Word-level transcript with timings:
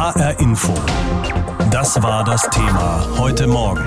HR 0.00 0.40
Info. 0.40 0.72
Das 1.70 2.02
war 2.02 2.24
das 2.24 2.48
Thema 2.48 3.06
heute 3.18 3.46
Morgen. 3.46 3.86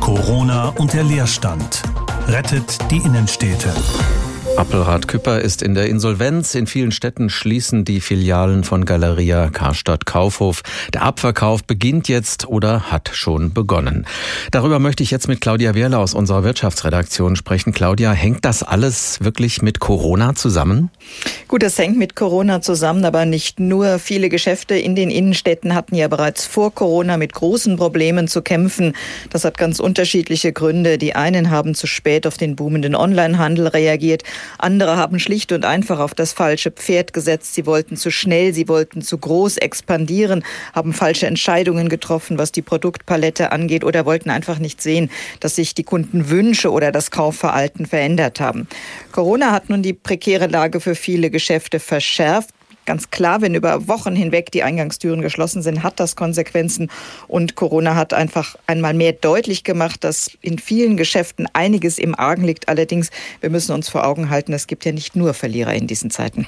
Corona 0.00 0.70
und 0.78 0.94
der 0.94 1.04
Leerstand. 1.04 1.82
Rettet 2.28 2.90
die 2.90 2.96
Innenstädte. 2.96 3.70
Appelrad 4.56 5.08
Küpper 5.08 5.40
ist 5.40 5.62
in 5.62 5.74
der 5.74 5.88
Insolvenz. 5.88 6.54
In 6.54 6.68
vielen 6.68 6.92
Städten 6.92 7.28
schließen 7.28 7.84
die 7.84 8.00
Filialen 8.00 8.62
von 8.62 8.84
Galeria 8.84 9.50
Karstadt 9.50 10.06
Kaufhof. 10.06 10.62
Der 10.92 11.02
Abverkauf 11.02 11.64
beginnt 11.64 12.06
jetzt 12.06 12.46
oder 12.46 12.92
hat 12.92 13.10
schon 13.12 13.52
begonnen. 13.52 14.06
Darüber 14.52 14.78
möchte 14.78 15.02
ich 15.02 15.10
jetzt 15.10 15.26
mit 15.26 15.40
Claudia 15.40 15.74
Wehrle 15.74 15.98
aus 15.98 16.14
unserer 16.14 16.44
Wirtschaftsredaktion 16.44 17.34
sprechen. 17.34 17.72
Claudia, 17.72 18.12
hängt 18.12 18.44
das 18.44 18.62
alles 18.62 19.24
wirklich 19.24 19.60
mit 19.60 19.80
Corona 19.80 20.36
zusammen? 20.36 20.90
Gut, 21.48 21.64
das 21.64 21.76
hängt 21.76 21.98
mit 21.98 22.14
Corona 22.14 22.60
zusammen, 22.60 23.04
aber 23.04 23.24
nicht 23.26 23.58
nur. 23.58 23.98
Viele 23.98 24.28
Geschäfte 24.28 24.76
in 24.76 24.94
den 24.94 25.10
Innenstädten 25.10 25.74
hatten 25.74 25.96
ja 25.96 26.06
bereits 26.06 26.46
vor 26.46 26.72
Corona 26.72 27.16
mit 27.16 27.32
großen 27.32 27.76
Problemen 27.76 28.28
zu 28.28 28.40
kämpfen. 28.40 28.94
Das 29.30 29.44
hat 29.44 29.58
ganz 29.58 29.80
unterschiedliche 29.80 30.52
Gründe. 30.52 30.96
Die 30.96 31.16
einen 31.16 31.50
haben 31.50 31.74
zu 31.74 31.88
spät 31.88 32.24
auf 32.24 32.36
den 32.36 32.54
boomenden 32.54 32.94
Onlinehandel 32.94 33.66
reagiert. 33.66 34.22
Andere 34.58 34.96
haben 34.96 35.18
schlicht 35.18 35.52
und 35.52 35.64
einfach 35.64 35.98
auf 35.98 36.14
das 36.14 36.32
falsche 36.32 36.70
Pferd 36.70 37.12
gesetzt. 37.12 37.54
Sie 37.54 37.66
wollten 37.66 37.96
zu 37.96 38.10
schnell, 38.10 38.54
sie 38.54 38.68
wollten 38.68 39.02
zu 39.02 39.18
groß 39.18 39.58
expandieren, 39.58 40.44
haben 40.72 40.92
falsche 40.92 41.26
Entscheidungen 41.26 41.88
getroffen, 41.88 42.38
was 42.38 42.52
die 42.52 42.62
Produktpalette 42.62 43.52
angeht 43.52 43.84
oder 43.84 44.06
wollten 44.06 44.30
einfach 44.30 44.58
nicht 44.58 44.80
sehen, 44.80 45.10
dass 45.40 45.56
sich 45.56 45.74
die 45.74 45.84
Kundenwünsche 45.84 46.70
oder 46.70 46.92
das 46.92 47.10
Kaufverhalten 47.10 47.86
verändert 47.86 48.40
haben. 48.40 48.68
Corona 49.12 49.52
hat 49.52 49.70
nun 49.70 49.82
die 49.82 49.92
prekäre 49.92 50.46
Lage 50.46 50.80
für 50.80 50.94
viele 50.94 51.30
Geschäfte 51.30 51.80
verschärft. 51.80 52.50
Ganz 52.86 53.10
klar, 53.10 53.40
wenn 53.40 53.54
über 53.54 53.88
Wochen 53.88 54.14
hinweg 54.14 54.50
die 54.50 54.62
Eingangstüren 54.62 55.22
geschlossen 55.22 55.62
sind, 55.62 55.82
hat 55.82 55.98
das 56.00 56.16
Konsequenzen. 56.16 56.90
Und 57.28 57.54
Corona 57.54 57.94
hat 57.94 58.12
einfach 58.12 58.56
einmal 58.66 58.92
mehr 58.92 59.12
deutlich 59.12 59.64
gemacht, 59.64 60.04
dass 60.04 60.30
in 60.42 60.58
vielen 60.58 60.96
Geschäften 60.96 61.46
einiges 61.52 61.98
im 61.98 62.14
Argen 62.14 62.44
liegt. 62.44 62.68
Allerdings, 62.68 63.10
wir 63.40 63.50
müssen 63.50 63.72
uns 63.72 63.88
vor 63.88 64.06
Augen 64.06 64.28
halten, 64.28 64.52
es 64.52 64.66
gibt 64.66 64.84
ja 64.84 64.92
nicht 64.92 65.16
nur 65.16 65.32
Verlierer 65.32 65.72
in 65.74 65.86
diesen 65.86 66.10
Zeiten. 66.10 66.46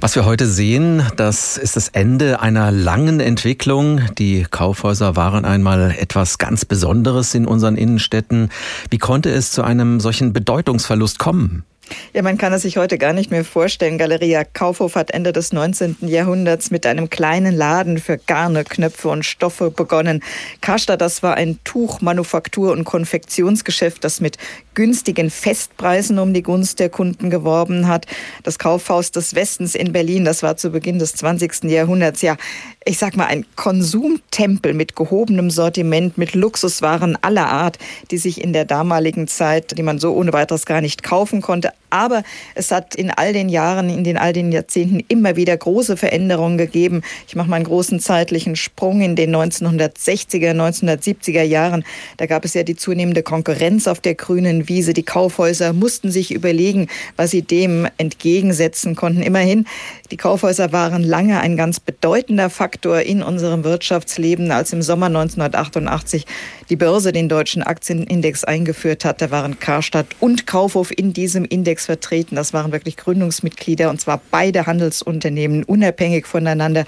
Was 0.00 0.14
wir 0.16 0.24
heute 0.24 0.46
sehen, 0.46 1.02
das 1.16 1.58
ist 1.58 1.76
das 1.76 1.88
Ende 1.88 2.40
einer 2.40 2.70
langen 2.70 3.20
Entwicklung. 3.20 4.00
Die 4.18 4.46
Kaufhäuser 4.50 5.16
waren 5.16 5.44
einmal 5.44 5.94
etwas 5.98 6.38
ganz 6.38 6.64
Besonderes 6.64 7.34
in 7.34 7.46
unseren 7.46 7.76
Innenstädten. 7.76 8.50
Wie 8.88 8.98
konnte 8.98 9.30
es 9.30 9.52
zu 9.52 9.62
einem 9.62 10.00
solchen 10.00 10.32
Bedeutungsverlust 10.32 11.18
kommen? 11.18 11.64
Ja, 12.12 12.22
man 12.22 12.38
kann 12.38 12.52
es 12.52 12.62
sich 12.62 12.76
heute 12.76 12.98
gar 12.98 13.12
nicht 13.12 13.30
mehr 13.30 13.44
vorstellen. 13.44 13.98
Galeria 13.98 14.44
Kaufhof 14.44 14.94
hat 14.94 15.10
Ende 15.12 15.32
des 15.32 15.52
19. 15.52 15.96
Jahrhunderts 16.00 16.70
mit 16.70 16.86
einem 16.86 17.10
kleinen 17.10 17.54
Laden 17.54 17.98
für 17.98 18.18
Garne, 18.18 18.64
Knöpfe 18.64 19.08
und 19.08 19.24
Stoffe 19.24 19.70
begonnen. 19.70 20.22
Karstadt, 20.60 21.00
das 21.00 21.22
war 21.22 21.34
ein 21.34 21.58
Tuch-, 21.64 22.00
Manufaktur- 22.00 22.72
und 22.72 22.84
Konfektionsgeschäft, 22.84 24.02
das 24.04 24.20
mit 24.20 24.38
günstigen 24.74 25.30
Festpreisen 25.30 26.18
um 26.18 26.32
die 26.32 26.42
Gunst 26.42 26.78
der 26.80 26.88
Kunden 26.88 27.30
geworben 27.30 27.88
hat. 27.88 28.06
Das 28.42 28.58
Kaufhaus 28.58 29.10
des 29.10 29.34
Westens 29.34 29.74
in 29.74 29.92
Berlin, 29.92 30.24
das 30.24 30.42
war 30.42 30.56
zu 30.56 30.70
Beginn 30.70 30.98
des 30.98 31.14
20. 31.14 31.64
Jahrhunderts 31.64 32.22
ja, 32.22 32.36
ich 32.84 32.98
sag 32.98 33.16
mal, 33.16 33.26
ein 33.26 33.44
Konsumtempel 33.56 34.74
mit 34.74 34.96
gehobenem 34.96 35.50
Sortiment, 35.50 36.16
mit 36.18 36.34
Luxuswaren 36.34 37.16
aller 37.22 37.48
Art, 37.48 37.78
die 38.10 38.18
sich 38.18 38.42
in 38.42 38.52
der 38.52 38.64
damaligen 38.64 39.28
Zeit, 39.28 39.76
die 39.76 39.82
man 39.82 39.98
so 39.98 40.14
ohne 40.14 40.32
weiteres 40.32 40.66
gar 40.66 40.80
nicht 40.80 41.02
kaufen 41.02 41.42
konnte, 41.42 41.72
aber 41.90 42.22
es 42.54 42.70
hat 42.70 42.94
in 42.94 43.10
all 43.10 43.32
den 43.32 43.48
Jahren, 43.48 43.90
in 43.90 44.04
den 44.04 44.16
all 44.16 44.32
den 44.32 44.52
Jahrzehnten 44.52 45.04
immer 45.08 45.36
wieder 45.36 45.56
große 45.56 45.96
Veränderungen 45.96 46.58
gegeben. 46.58 47.02
Ich 47.28 47.36
mache 47.36 47.48
mal 47.48 47.56
einen 47.56 47.64
großen 47.64 48.00
zeitlichen 48.00 48.56
Sprung 48.56 49.00
in 49.00 49.16
den 49.16 49.34
1960er, 49.34 50.52
1970er 50.52 51.42
Jahren. 51.42 51.84
Da 52.16 52.26
gab 52.26 52.44
es 52.44 52.54
ja 52.54 52.62
die 52.62 52.76
zunehmende 52.76 53.22
Konkurrenz 53.22 53.86
auf 53.86 54.00
der 54.00 54.14
grünen 54.14 54.68
Wiese. 54.68 54.92
Die 54.92 55.02
Kaufhäuser 55.02 55.72
mussten 55.72 56.10
sich 56.10 56.32
überlegen, 56.32 56.88
was 57.16 57.30
sie 57.30 57.42
dem 57.42 57.88
entgegensetzen 57.98 58.94
konnten. 58.94 59.22
Immerhin, 59.22 59.66
die 60.10 60.16
Kaufhäuser 60.16 60.72
waren 60.72 61.02
lange 61.02 61.40
ein 61.40 61.56
ganz 61.56 61.80
bedeutender 61.80 62.50
Faktor 62.50 63.00
in 63.00 63.22
unserem 63.22 63.64
Wirtschaftsleben. 63.64 64.50
Als 64.50 64.72
im 64.72 64.82
Sommer 64.82 65.06
1988 65.06 66.26
die 66.68 66.76
Börse 66.76 67.12
den 67.12 67.28
deutschen 67.28 67.62
Aktienindex 67.62 68.44
eingeführt 68.44 69.04
hat, 69.04 69.20
da 69.20 69.30
waren 69.30 69.58
Karstadt 69.58 70.06
und 70.20 70.46
Kaufhof 70.46 70.90
in 70.96 71.12
diesem 71.12 71.44
Index 71.44 71.79
Index 71.80 71.86
vertreten. 71.86 72.36
Das 72.36 72.52
waren 72.52 72.72
wirklich 72.72 72.96
Gründungsmitglieder 72.96 73.90
und 73.90 74.00
zwar 74.00 74.20
beide 74.30 74.66
Handelsunternehmen 74.66 75.64
unabhängig 75.64 76.26
voneinander. 76.26 76.84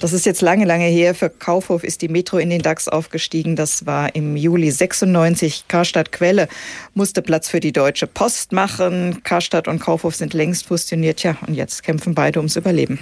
Das 0.00 0.12
ist 0.12 0.26
jetzt 0.26 0.42
lange, 0.42 0.64
lange 0.64 0.86
her. 0.86 1.14
Für 1.14 1.30
Kaufhof 1.30 1.84
ist 1.84 2.02
die 2.02 2.08
Metro 2.08 2.38
in 2.38 2.50
den 2.50 2.60
DAX 2.60 2.88
aufgestiegen. 2.88 3.54
Das 3.54 3.86
war 3.86 4.16
im 4.16 4.36
Juli 4.36 4.68
96. 4.68 5.66
Karstadt 5.68 6.10
Quelle 6.10 6.48
musste 6.94 7.22
Platz 7.22 7.48
für 7.48 7.60
die 7.60 7.70
Deutsche 7.70 8.08
Post 8.08 8.50
machen. 8.50 9.22
Karstadt 9.22 9.68
und 9.68 9.78
Kaufhof 9.78 10.16
sind 10.16 10.34
längst 10.34 10.66
fusioniert. 10.66 11.22
Ja, 11.22 11.36
und 11.46 11.54
jetzt 11.54 11.84
kämpfen 11.84 12.16
beide 12.16 12.40
ums 12.40 12.56
Überleben. 12.56 12.98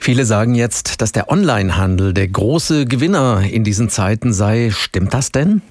Viele 0.00 0.24
sagen 0.24 0.56
jetzt, 0.56 1.00
dass 1.00 1.12
der 1.12 1.30
Onlinehandel 1.30 2.12
der 2.12 2.26
große 2.26 2.86
Gewinner 2.86 3.44
in 3.48 3.62
diesen 3.62 3.88
Zeiten 3.88 4.32
sei. 4.32 4.70
Stimmt 4.72 5.14
das 5.14 5.30
denn? 5.30 5.62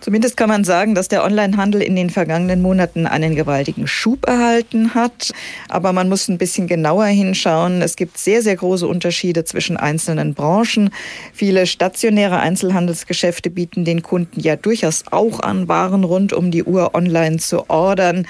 Zumindest 0.00 0.36
kann 0.36 0.48
man 0.48 0.64
sagen, 0.64 0.94
dass 0.94 1.08
der 1.08 1.24
Onlinehandel 1.24 1.82
in 1.82 1.94
den 1.94 2.10
vergangenen 2.10 2.62
Monaten 2.62 3.06
einen 3.06 3.36
gewaltigen 3.36 3.86
Schub 3.86 4.26
erhalten 4.26 4.94
hat. 4.94 5.32
Aber 5.68 5.92
man 5.92 6.08
muss 6.08 6.28
ein 6.28 6.38
bisschen 6.38 6.66
genauer 6.66 7.06
hinschauen. 7.06 7.82
Es 7.82 7.96
gibt 7.96 8.16
sehr, 8.16 8.42
sehr 8.42 8.56
große 8.56 8.88
Unterschiede 8.88 9.44
zwischen 9.44 9.76
einzelnen 9.76 10.34
Branchen. 10.34 10.90
Viele 11.34 11.66
stationäre 11.66 12.40
Einzelhandelsgeschäfte 12.40 13.50
bieten 13.50 13.84
den 13.84 14.02
Kunden 14.02 14.40
ja 14.40 14.56
durchaus 14.56 15.04
auch 15.10 15.40
an, 15.40 15.68
Waren 15.68 16.04
rund 16.04 16.32
um 16.32 16.50
die 16.50 16.64
Uhr 16.64 16.94
online 16.94 17.36
zu 17.36 17.68
ordern. 17.68 18.26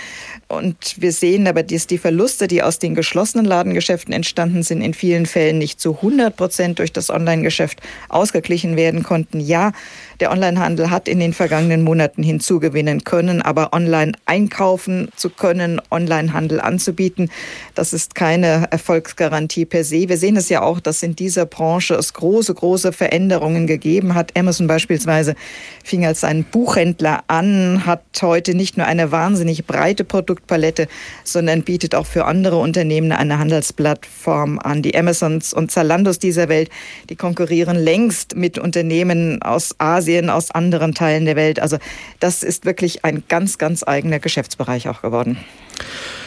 Und 0.50 0.96
wir 1.00 1.12
sehen 1.12 1.46
aber, 1.46 1.62
dass 1.62 1.86
die 1.86 1.96
Verluste, 1.96 2.48
die 2.48 2.60
aus 2.60 2.80
den 2.80 2.96
geschlossenen 2.96 3.46
Ladengeschäften 3.46 4.12
entstanden 4.12 4.64
sind, 4.64 4.80
in 4.80 4.94
vielen 4.94 5.26
Fällen 5.26 5.58
nicht 5.58 5.80
zu 5.80 5.96
100 5.96 6.34
Prozent 6.34 6.80
durch 6.80 6.92
das 6.92 7.08
Online-Geschäft 7.08 7.80
ausgeglichen 8.08 8.76
werden 8.76 9.04
konnten. 9.04 9.38
Ja, 9.38 9.70
der 10.18 10.32
Onlinehandel 10.32 10.90
hat 10.90 11.06
in 11.06 11.20
den 11.20 11.32
vergangenen 11.32 11.82
Monaten 11.82 12.24
hinzugewinnen 12.24 13.04
können, 13.04 13.42
aber 13.42 13.72
online 13.72 14.12
einkaufen 14.26 15.08
zu 15.14 15.30
können, 15.30 15.80
Onlinehandel 15.90 16.60
anzubieten, 16.60 17.30
das 17.76 17.92
ist 17.92 18.16
keine 18.16 18.66
Erfolgsgarantie 18.70 19.64
per 19.64 19.84
se. 19.84 20.08
Wir 20.08 20.18
sehen 20.18 20.36
es 20.36 20.48
ja 20.48 20.62
auch, 20.62 20.80
dass 20.80 21.02
in 21.04 21.14
dieser 21.14 21.46
Branche 21.46 21.94
es 21.94 22.12
große, 22.12 22.52
große 22.54 22.92
Veränderungen 22.92 23.68
gegeben 23.68 24.14
hat. 24.16 24.36
Amazon 24.36 24.66
beispielsweise 24.66 25.36
fing 25.84 26.04
als 26.04 26.24
ein 26.24 26.42
Buchhändler 26.42 27.22
an, 27.28 27.86
hat 27.86 28.02
heute 28.20 28.54
nicht 28.54 28.76
nur 28.76 28.86
eine 28.86 29.12
wahnsinnig 29.12 29.64
breite 29.64 30.04
Produktpalette, 30.40 30.88
sondern 31.24 31.62
bietet 31.62 31.94
auch 31.94 32.06
für 32.06 32.24
andere 32.24 32.56
Unternehmen 32.56 33.12
eine 33.12 33.38
Handelsplattform 33.38 34.58
an. 34.58 34.82
Die 34.82 34.96
Amazons 34.96 35.52
und 35.52 35.70
Zalandos 35.70 36.18
dieser 36.18 36.48
Welt, 36.48 36.70
die 37.08 37.16
konkurrieren 37.16 37.76
längst 37.76 38.36
mit 38.36 38.58
Unternehmen 38.58 39.42
aus 39.42 39.74
Asien, 39.78 40.00
Asien, 40.00 40.30
aus 40.30 40.50
anderen 40.50 40.94
Teilen 40.94 41.26
der 41.26 41.36
Welt. 41.36 41.60
Also 41.60 41.76
das 42.20 42.42
ist 42.42 42.64
wirklich 42.64 43.04
ein 43.04 43.22
ganz, 43.28 43.58
ganz 43.58 43.82
eigener 43.86 44.18
Geschäftsbereich 44.18 44.88
auch 44.88 45.02
geworden. 45.02 45.36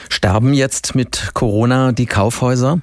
Sterben 0.09 0.53
jetzt 0.53 0.93
mit 0.95 1.31
Corona 1.33 1.91
die 1.91 2.05
Kaufhäuser? 2.05 2.81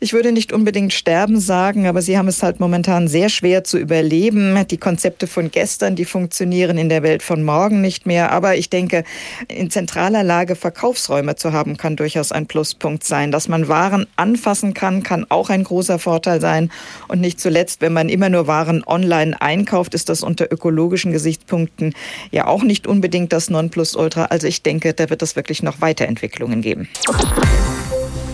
Ich 0.00 0.12
würde 0.12 0.30
nicht 0.30 0.52
unbedingt 0.52 0.92
sterben 0.92 1.40
sagen, 1.40 1.88
aber 1.88 2.02
sie 2.02 2.16
haben 2.16 2.28
es 2.28 2.44
halt 2.44 2.60
momentan 2.60 3.08
sehr 3.08 3.28
schwer 3.28 3.64
zu 3.64 3.78
überleben. 3.78 4.56
Die 4.70 4.76
Konzepte 4.76 5.26
von 5.26 5.50
gestern, 5.50 5.96
die 5.96 6.04
funktionieren 6.04 6.78
in 6.78 6.88
der 6.88 7.02
Welt 7.02 7.20
von 7.20 7.42
morgen 7.42 7.80
nicht 7.80 8.06
mehr. 8.06 8.30
Aber 8.30 8.54
ich 8.54 8.70
denke, 8.70 9.02
in 9.48 9.72
zentraler 9.72 10.22
Lage 10.22 10.54
Verkaufsräume 10.54 11.34
zu 11.34 11.52
haben, 11.52 11.76
kann 11.76 11.96
durchaus 11.96 12.30
ein 12.30 12.46
Pluspunkt 12.46 13.02
sein. 13.02 13.32
Dass 13.32 13.48
man 13.48 13.66
Waren 13.66 14.06
anfassen 14.14 14.72
kann, 14.72 15.02
kann 15.02 15.26
auch 15.30 15.50
ein 15.50 15.64
großer 15.64 15.98
Vorteil 15.98 16.40
sein. 16.40 16.70
Und 17.08 17.20
nicht 17.20 17.40
zuletzt, 17.40 17.80
wenn 17.80 17.92
man 17.92 18.08
immer 18.08 18.28
nur 18.28 18.46
Waren 18.46 18.84
online 18.86 19.42
einkauft, 19.42 19.94
ist 19.94 20.08
das 20.10 20.22
unter 20.22 20.52
ökologischen 20.52 21.10
Gesichtspunkten 21.10 21.92
ja 22.30 22.46
auch 22.46 22.62
nicht 22.62 22.86
unbedingt 22.86 23.32
das 23.32 23.50
Nonplusultra. 23.50 24.26
Also 24.26 24.46
ich 24.46 24.62
denke, 24.62 24.94
da 24.94 25.10
wird 25.10 25.22
es 25.22 25.34
wirklich 25.34 25.64
noch 25.64 25.80
Weiterentwicklungen 25.80 26.62
geben. 26.62 26.88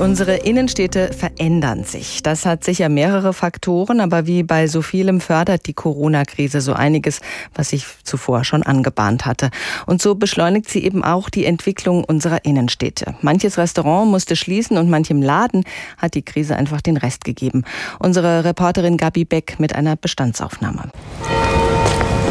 Unsere 0.01 0.35
Innenstädte 0.35 1.13
verändern 1.13 1.85
sich. 1.85 2.21
Das 2.23 2.45
hat 2.45 2.65
sicher 2.65 2.89
mehrere 2.89 3.33
Faktoren, 3.33 4.01
aber 4.01 4.27
wie 4.27 4.43
bei 4.43 4.67
so 4.67 4.83
vielem 4.83 5.21
fördert 5.21 5.67
die 5.67 5.73
Corona-Krise 5.73 6.61
so 6.61 6.73
einiges, 6.73 7.21
was 7.55 7.71
sich 7.71 7.87
zuvor 8.03 8.43
schon 8.43 8.65
angebahnt 8.65 9.25
hatte. 9.25 9.51
Und 9.87 10.03
so 10.03 10.17
beschleunigt 10.17 10.69
sie 10.69 10.85
eben 10.85 11.05
auch 11.05 11.31
die 11.31 11.45
Entwicklung 11.47 12.03
unserer 12.03 12.45
Innenstädte. 12.45 13.15
Manches 13.23 13.57
Restaurant 13.57 14.11
musste 14.11 14.35
schließen 14.35 14.79
und 14.79 14.91
manchem 14.91 15.23
Laden 15.23 15.65
hat 15.97 16.15
die 16.15 16.23
Krise 16.23 16.57
einfach 16.57 16.81
den 16.81 16.97
Rest 16.97 17.25
gegeben. 17.25 17.63
Unsere 18.01 18.45
Reporterin 18.45 18.97
Gabi 18.97 19.25
Beck 19.25 19.61
mit 19.61 19.77
einer 19.77 19.95
Bestandsaufnahme. 19.95 20.91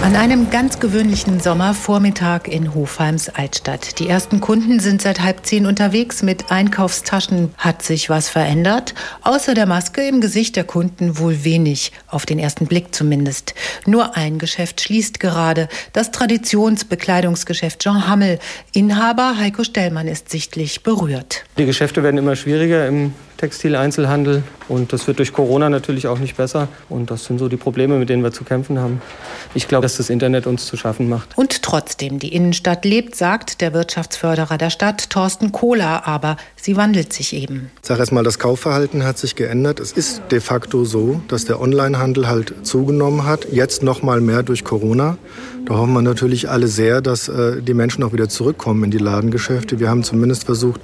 An 0.03 0.17
einem 0.17 0.50
ganz 0.50 0.81
gewöhnlichen 0.81 1.39
Sommervormittag 1.39 2.50
in 2.50 2.75
Hofheims 2.75 3.29
Altstadt. 3.29 4.00
Die 4.00 4.09
ersten 4.09 4.41
Kunden 4.41 4.81
sind 4.81 5.01
seit 5.01 5.21
halb 5.21 5.45
zehn 5.45 5.65
unterwegs. 5.65 6.23
Mit 6.23 6.51
Einkaufstaschen 6.51 7.53
hat 7.57 7.83
sich 7.83 8.09
was 8.09 8.27
verändert. 8.27 8.95
Außer 9.21 9.53
der 9.53 9.65
Maske 9.65 10.05
im 10.05 10.19
Gesicht 10.19 10.57
der 10.57 10.65
Kunden 10.65 11.19
wohl 11.19 11.45
wenig, 11.45 11.94
auf 12.09 12.25
den 12.25 12.38
ersten 12.38 12.67
Blick 12.67 12.94
zumindest. 12.94 13.55
Nur 13.85 14.17
ein 14.17 14.39
Geschäft 14.39 14.81
schließt 14.81 15.21
gerade. 15.21 15.69
Das 15.94 16.11
Traditionsbekleidungsgeschäft 16.11 17.79
Jean 17.79 18.06
Hammel. 18.06 18.39
Inhaber 18.73 19.38
Heiko 19.39 19.63
Stellmann 19.63 20.09
ist 20.09 20.29
sichtlich 20.29 20.83
berührt. 20.83 21.45
Die 21.57 21.65
Geschäfte 21.65 22.03
werden 22.03 22.17
immer 22.17 22.35
schwieriger 22.35 22.89
im 22.89 23.13
Textileinzelhandel. 23.44 24.42
Und 24.69 24.94
das 24.94 25.06
wird 25.06 25.19
durch 25.19 25.34
Corona 25.34 25.69
natürlich 25.69 26.07
auch 26.07 26.18
nicht 26.18 26.38
besser. 26.38 26.69
Und 26.88 27.12
das 27.12 27.25
sind 27.25 27.40
so 27.40 27.50
die 27.50 27.57
Probleme, 27.57 28.00
mit 28.00 28.07
denen 28.07 28.24
wir 28.24 28.31
zu 28.31 28.45
kämpfen 28.45 28.80
haben. 28.80 29.01
Ich 29.54 29.68
glaube, 29.68 29.81
dass 29.81 29.98
das 29.98 30.10
Internet 30.10 30.48
uns 30.48 30.66
zu 30.66 30.78
schaffen 30.78 31.10
macht. 31.10 31.38
Und 31.38 31.62
trotzdem, 31.62 32.19
die 32.19 32.34
Innenstadt 32.34 32.86
lebt, 32.86 33.18
sagt 33.18 33.60
der 33.60 33.74
Wirtschaftsförderer 33.74 34.57
der 34.57 34.69
Stadt, 34.69 35.10
Thorsten 35.10 35.51
Kohler. 35.51 36.07
Aber 36.07 36.38
sie 36.56 36.78
wandelt 36.78 37.12
sich 37.12 37.34
eben. 37.34 37.69
Ich 37.81 37.88
sage 37.90 38.00
erst 38.00 38.13
mal, 38.13 38.24
das 38.24 38.40
Kaufverhalten 38.40 39.04
hat 39.04 39.18
sich 39.18 39.36
geändert. 39.36 39.81
Es 39.81 39.92
ist 39.92 40.22
de 40.31 40.40
facto 40.40 40.86
so, 40.86 41.22
dass 41.28 41.44
der 41.44 41.60
Onlinehandel 41.60 42.30
halt 42.30 42.54
zugenommen 42.63 43.25
hat. 43.25 43.48
Jetzt 43.51 43.84
noch 43.84 44.04
mal 44.04 44.22
mehr 44.22 44.44
durch 44.44 44.63
Corona. 44.63 45.18
Da 45.66 45.75
hoffen 45.75 45.92
wir 45.92 46.01
natürlich 46.01 46.50
alle 46.50 46.69
sehr, 46.69 47.01
dass 47.01 47.28
äh, 47.28 47.62
die 47.62 47.74
Menschen 47.74 48.06
auch 48.06 48.13
wieder 48.13 48.30
zurückkommen 48.30 48.86
in 48.86 48.92
die 48.92 49.00
Ladengeschäfte. 49.00 49.81
Wir 49.81 49.90
haben 49.90 50.06
zumindest 50.06 50.45
versucht, 50.45 50.80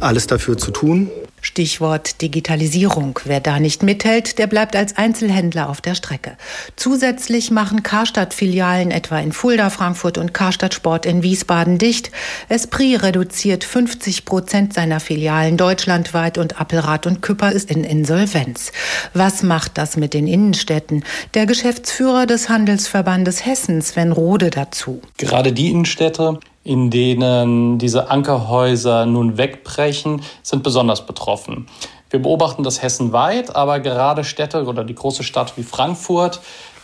alles 0.00 0.26
dafür 0.26 0.56
zu 0.56 0.70
tun. 0.70 1.10
Stichwort 1.42 2.22
Digitalisierung. 2.22 3.18
Wer 3.24 3.40
da 3.40 3.58
nicht 3.58 3.82
mithält, 3.82 4.38
der 4.38 4.46
bleibt 4.46 4.76
als 4.76 4.96
Einzelhändler 4.96 5.68
auf 5.68 5.80
der 5.80 5.94
Strecke. 5.94 6.36
Zusätzlich 6.76 7.50
machen 7.50 7.82
Karstadt-Filialen 7.82 8.92
etwa 8.92 9.18
in 9.18 9.32
Fulda, 9.32 9.68
Frankfurt 9.68 10.18
und 10.18 10.32
Karstadt 10.32 10.72
Sport 10.72 11.04
in 11.04 11.22
Wiesbaden 11.22 11.78
dicht. 11.78 12.12
Esprit 12.48 13.02
reduziert 13.02 13.64
50 13.64 14.24
Prozent 14.24 14.72
seiner 14.72 15.00
Filialen 15.00 15.56
deutschlandweit 15.56 16.38
und 16.38 16.60
Appelrad 16.60 17.06
und 17.06 17.22
Küpper 17.22 17.50
ist 17.50 17.70
in 17.70 17.82
Insolvenz. 17.82 18.70
Was 19.12 19.42
macht 19.42 19.76
das 19.78 19.96
mit 19.96 20.14
den 20.14 20.28
Innenstädten? 20.28 21.04
Der 21.34 21.46
Geschäftsführer 21.46 22.26
des 22.26 22.48
Handelsverbandes 22.48 23.44
Hessen, 23.44 23.82
Sven 23.82 24.12
Rode, 24.12 24.50
dazu. 24.50 25.02
Gerade 25.18 25.52
die 25.52 25.70
Innenstädte, 25.70 26.38
in 26.64 26.90
denen 26.90 27.78
diese 27.78 28.10
Ankerhäuser 28.10 29.06
nun 29.06 29.36
wegbrechen, 29.36 30.22
sind 30.42 30.62
besonders 30.62 31.06
betroffen. 31.06 31.66
Wir 32.10 32.20
beobachten 32.20 32.62
das 32.62 32.82
hessenweit, 32.82 33.56
aber 33.56 33.80
gerade 33.80 34.22
Städte 34.22 34.64
oder 34.66 34.84
die 34.84 34.94
große 34.94 35.22
Stadt 35.22 35.56
wie 35.56 35.62
Frankfurt 35.62 36.40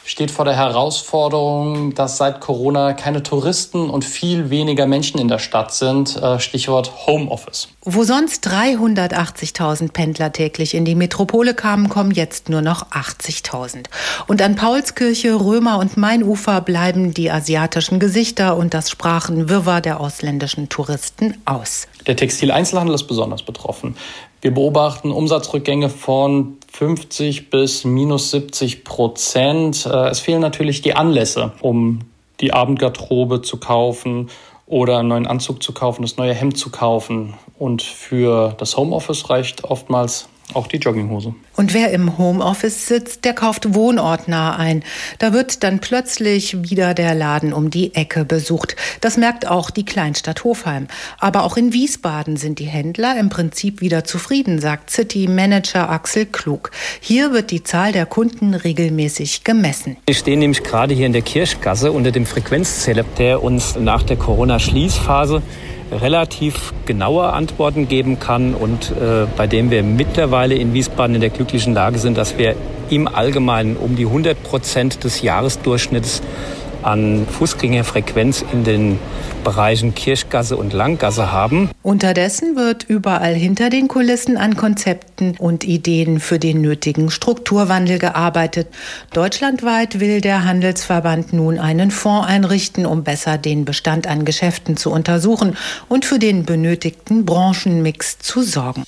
steht 0.08 0.30
vor 0.30 0.46
der 0.46 0.56
Herausforderung, 0.56 1.94
dass 1.94 2.16
seit 2.16 2.40
Corona 2.40 2.94
keine 2.94 3.22
Touristen 3.22 3.90
und 3.90 4.06
viel 4.06 4.48
weniger 4.48 4.86
Menschen 4.86 5.20
in 5.20 5.28
der 5.28 5.38
Stadt 5.38 5.74
sind. 5.74 6.16
Äh, 6.16 6.40
Stichwort 6.40 7.06
Homeoffice. 7.06 7.68
Wo 7.84 8.04
sonst 8.04 8.48
380.000 8.48 9.92
Pendler 9.92 10.32
täglich 10.32 10.74
in 10.74 10.86
die 10.86 10.94
Metropole 10.94 11.52
kamen, 11.52 11.90
kommen 11.90 12.10
jetzt 12.10 12.48
nur 12.48 12.62
noch 12.62 12.90
80.000. 12.90 13.84
Und 14.26 14.40
an 14.40 14.56
Paulskirche, 14.56 15.34
Römer 15.34 15.78
und 15.78 15.98
Mainufer 15.98 16.62
bleiben 16.62 17.12
die 17.12 17.30
asiatischen 17.30 17.98
Gesichter 17.98 18.56
und 18.56 18.72
das 18.72 18.88
Sprachenwirrwarr 18.88 19.82
der 19.82 20.00
ausländischen 20.00 20.70
Touristen 20.70 21.36
aus. 21.44 21.86
Der 22.06 22.16
Textileinzelhandel 22.16 22.94
ist 22.94 23.04
besonders 23.04 23.42
betroffen. 23.42 23.94
Wir 24.40 24.54
beobachten 24.54 25.10
Umsatzrückgänge 25.10 25.90
von 25.90 26.57
50 26.72 27.50
bis 27.50 27.84
minus 27.84 28.30
70 28.30 28.84
Prozent. 28.84 29.86
Äh, 29.86 30.08
es 30.08 30.20
fehlen 30.20 30.40
natürlich 30.40 30.82
die 30.82 30.94
Anlässe, 30.94 31.52
um 31.60 32.00
die 32.40 32.52
Abendgarderobe 32.52 33.42
zu 33.42 33.58
kaufen 33.58 34.30
oder 34.66 34.98
einen 34.98 35.08
neuen 35.08 35.26
Anzug 35.26 35.62
zu 35.62 35.72
kaufen, 35.72 36.02
das 36.02 36.16
neue 36.16 36.34
Hemd 36.34 36.56
zu 36.58 36.70
kaufen. 36.70 37.34
Und 37.58 37.82
für 37.82 38.54
das 38.58 38.76
Homeoffice 38.76 39.28
reicht 39.30 39.64
oftmals 39.64 40.28
auch 40.54 40.66
die 40.66 40.78
Jogginghose. 40.78 41.34
Und 41.56 41.74
wer 41.74 41.90
im 41.90 42.16
Homeoffice 42.18 42.86
sitzt, 42.86 43.24
der 43.24 43.34
kauft 43.34 43.74
wohnortnah 43.74 44.56
ein. 44.56 44.82
Da 45.18 45.32
wird 45.32 45.62
dann 45.62 45.80
plötzlich 45.80 46.70
wieder 46.70 46.94
der 46.94 47.14
Laden 47.14 47.52
um 47.52 47.70
die 47.70 47.94
Ecke 47.94 48.24
besucht. 48.24 48.76
Das 49.00 49.16
merkt 49.16 49.46
auch 49.46 49.70
die 49.70 49.84
Kleinstadt 49.84 50.44
Hofheim. 50.44 50.88
Aber 51.18 51.44
auch 51.44 51.56
in 51.56 51.72
Wiesbaden 51.72 52.36
sind 52.36 52.58
die 52.58 52.66
Händler 52.66 53.18
im 53.18 53.28
Prinzip 53.28 53.80
wieder 53.80 54.04
zufrieden, 54.04 54.58
sagt 54.58 54.90
City 54.90 55.28
Manager 55.28 55.90
Axel 55.90 56.26
Klug. 56.26 56.70
Hier 57.00 57.32
wird 57.32 57.50
die 57.50 57.62
Zahl 57.62 57.92
der 57.92 58.06
Kunden 58.06 58.54
regelmäßig 58.54 59.44
gemessen. 59.44 59.96
Wir 60.06 60.14
stehen 60.14 60.38
nämlich 60.38 60.62
gerade 60.62 60.94
hier 60.94 61.06
in 61.06 61.12
der 61.12 61.22
Kirchgasse 61.22 61.92
unter 61.92 62.10
dem 62.10 62.24
Frequenzzähler, 62.24 63.04
der 63.18 63.42
uns 63.42 63.76
nach 63.76 64.02
der 64.02 64.16
Corona-Schließphase 64.16 65.42
relativ 65.90 66.72
genaue 66.86 67.32
Antworten 67.32 67.88
geben 67.88 68.18
kann 68.18 68.54
und 68.54 68.90
äh, 68.90 69.26
bei 69.36 69.46
dem 69.46 69.70
wir 69.70 69.82
mittlerweile 69.82 70.54
in 70.54 70.74
Wiesbaden 70.74 71.14
in 71.14 71.20
der 71.20 71.30
glücklichen 71.30 71.74
Lage 71.74 71.98
sind, 71.98 72.18
dass 72.18 72.38
wir 72.38 72.54
im 72.90 73.06
Allgemeinen 73.06 73.76
um 73.76 73.96
die 73.96 74.06
100 74.06 74.42
Prozent 74.42 75.04
des 75.04 75.22
Jahresdurchschnitts 75.22 76.22
an 76.82 77.26
Fußgängerfrequenz 77.26 78.44
in 78.52 78.64
den 78.64 78.98
Bereichen 79.44 79.94
Kirchgasse 79.94 80.56
und 80.56 80.72
Langgasse 80.72 81.32
haben. 81.32 81.70
Unterdessen 81.82 82.56
wird 82.56 82.84
überall 82.84 83.34
hinter 83.34 83.70
den 83.70 83.88
Kulissen 83.88 84.36
an 84.36 84.56
Konzepten 84.56 85.36
und 85.38 85.64
Ideen 85.64 86.20
für 86.20 86.38
den 86.38 86.60
nötigen 86.60 87.10
Strukturwandel 87.10 87.98
gearbeitet. 87.98 88.68
Deutschlandweit 89.12 90.00
will 90.00 90.20
der 90.20 90.44
Handelsverband 90.44 91.32
nun 91.32 91.58
einen 91.58 91.90
Fonds 91.90 92.26
einrichten, 92.26 92.86
um 92.86 93.04
besser 93.04 93.38
den 93.38 93.64
Bestand 93.64 94.06
an 94.06 94.24
Geschäften 94.24 94.76
zu 94.76 94.90
untersuchen 94.90 95.56
und 95.88 96.04
für 96.04 96.18
den 96.18 96.44
benötigten 96.44 97.24
Branchenmix 97.24 98.18
zu 98.18 98.42
sorgen. 98.42 98.84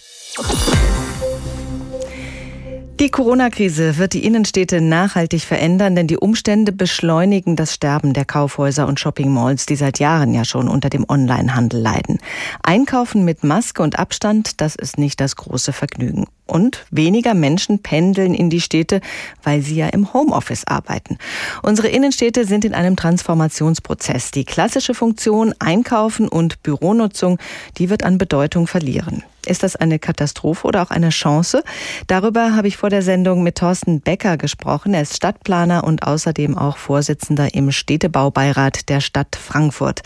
Die 3.01 3.09
Corona-Krise 3.09 3.97
wird 3.97 4.13
die 4.13 4.27
Innenstädte 4.27 4.83
nachhaltig 4.83 5.41
verändern, 5.41 5.97
denn 5.97 6.07
die 6.07 6.19
Umstände 6.19 6.71
beschleunigen 6.71 7.57
das 7.57 7.73
Sterben 7.73 8.13
der 8.13 8.27
Kaufhäuser 8.27 8.87
und 8.87 9.01
Shopping-Malls, 9.01 9.65
die 9.65 9.77
seit 9.77 10.01
Jahren 10.01 10.35
ja 10.35 10.45
schon 10.45 10.69
unter 10.69 10.91
dem 10.91 11.07
Onlinehandel 11.09 11.81
leiden. 11.81 12.19
Einkaufen 12.63 13.25
mit 13.25 13.43
Maske 13.43 13.83
und 13.83 13.99
Abstand, 13.99 14.61
das 14.61 14.75
ist 14.75 14.99
nicht 14.99 15.19
das 15.19 15.37
große 15.37 15.73
Vergnügen. 15.73 16.27
Und 16.45 16.85
weniger 16.91 17.33
Menschen 17.33 17.79
pendeln 17.79 18.35
in 18.35 18.51
die 18.51 18.61
Städte, 18.61 19.01
weil 19.43 19.63
sie 19.63 19.77
ja 19.77 19.89
im 19.89 20.13
Homeoffice 20.13 20.67
arbeiten. 20.67 21.17
Unsere 21.63 21.89
Innenstädte 21.89 22.45
sind 22.45 22.67
in 22.67 22.75
einem 22.75 22.97
Transformationsprozess. 22.97 24.31
Die 24.31 24.45
klassische 24.45 24.93
Funktion 24.93 25.55
Einkaufen 25.59 26.29
und 26.29 26.63
Büronutzung, 26.63 27.39
die 27.79 27.89
wird 27.89 28.05
an 28.05 28.19
Bedeutung 28.19 28.67
verlieren. 28.67 29.23
Ist 29.51 29.65
das 29.65 29.75
eine 29.75 29.99
Katastrophe 29.99 30.69
oder 30.69 30.81
auch 30.81 30.91
eine 30.91 31.09
Chance? 31.09 31.65
Darüber 32.07 32.55
habe 32.55 32.69
ich 32.69 32.77
vor 32.77 32.89
der 32.89 33.03
Sendung 33.03 33.43
mit 33.43 33.59
Thorsten 33.59 34.01
Becker 34.01 34.37
gesprochen. 34.37 34.95
Er 34.95 35.03
ist 35.03 35.17
Stadtplaner 35.17 35.83
und 35.83 36.05
außerdem 36.05 36.57
auch 36.57 36.77
Vorsitzender 36.77 37.53
im 37.53 37.73
Städtebaubeirat 37.73 38.89
der 38.89 39.01
Stadt 39.01 39.35
Frankfurt. 39.35 40.03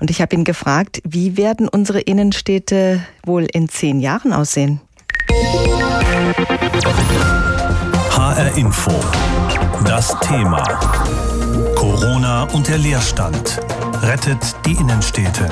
Und 0.00 0.10
ich 0.10 0.20
habe 0.20 0.34
ihn 0.34 0.42
gefragt, 0.42 1.00
wie 1.04 1.36
werden 1.36 1.68
unsere 1.68 2.00
Innenstädte 2.00 3.00
wohl 3.24 3.46
in 3.52 3.68
zehn 3.68 4.00
Jahren 4.00 4.32
aussehen? 4.32 4.80
HR 8.10 8.56
Info. 8.56 8.90
Das 9.84 10.18
Thema. 10.22 10.64
Corona 11.76 12.48
und 12.52 12.66
der 12.66 12.78
Leerstand. 12.78 13.60
Rettet 14.02 14.56
die 14.66 14.72
Innenstädte. 14.72 15.48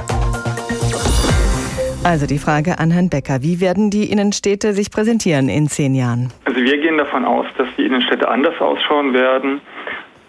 Also 2.06 2.28
die 2.28 2.38
Frage 2.38 2.78
an 2.78 2.92
Herrn 2.92 3.10
Becker. 3.10 3.42
Wie 3.42 3.60
werden 3.60 3.90
die 3.90 4.12
Innenstädte 4.12 4.74
sich 4.74 4.92
präsentieren 4.92 5.48
in 5.48 5.66
zehn 5.66 5.92
Jahren? 5.92 6.32
Also 6.44 6.60
wir 6.60 6.78
gehen 6.78 6.98
davon 6.98 7.24
aus, 7.24 7.46
dass 7.58 7.66
die 7.76 7.84
Innenstädte 7.84 8.28
anders 8.28 8.54
ausschauen 8.60 9.12
werden. 9.12 9.60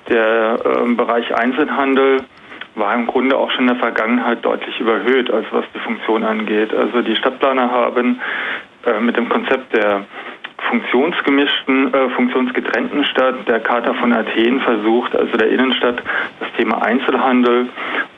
Der 0.10 0.58
äh, 0.66 0.94
Bereich 0.96 1.32
Einzelhandel 1.36 2.24
war 2.74 2.96
im 2.96 3.06
Grunde 3.06 3.38
auch 3.38 3.52
schon 3.52 3.68
in 3.68 3.76
der 3.76 3.76
Vergangenheit 3.76 4.44
deutlich 4.44 4.80
überhöht, 4.80 5.30
als 5.30 5.46
was 5.52 5.66
die 5.76 5.80
Funktion 5.80 6.24
angeht. 6.24 6.74
Also 6.74 7.04
die 7.04 7.16
Stadtplaner 7.16 7.70
haben 7.70 8.22
äh, 8.88 9.00
mit 9.00 9.16
dem 9.16 9.30
Konzept 9.30 9.72
der 9.76 10.04
funktionsgemischten, 10.70 11.94
äh, 11.94 12.10
funktionsgetrennten 12.10 13.06
Stadt, 13.06 13.48
der 13.48 13.60
Charta 13.60 13.94
von 13.94 14.14
Athen 14.14 14.62
versucht, 14.62 15.16
also 15.16 15.38
der 15.38 15.50
Innenstadt, 15.50 16.02
das 16.40 16.50
Thema 16.58 16.82
Einzelhandel 16.82 17.70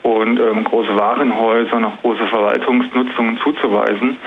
und 0.04 0.40
ähm, 0.40 0.64
große 0.64 0.96
Warenhäuser 0.96 1.80
auch 1.86 2.02
große 2.02 2.28
Verwaltungsnutzungen 2.28 3.40
zuzuweisen. 3.44 4.18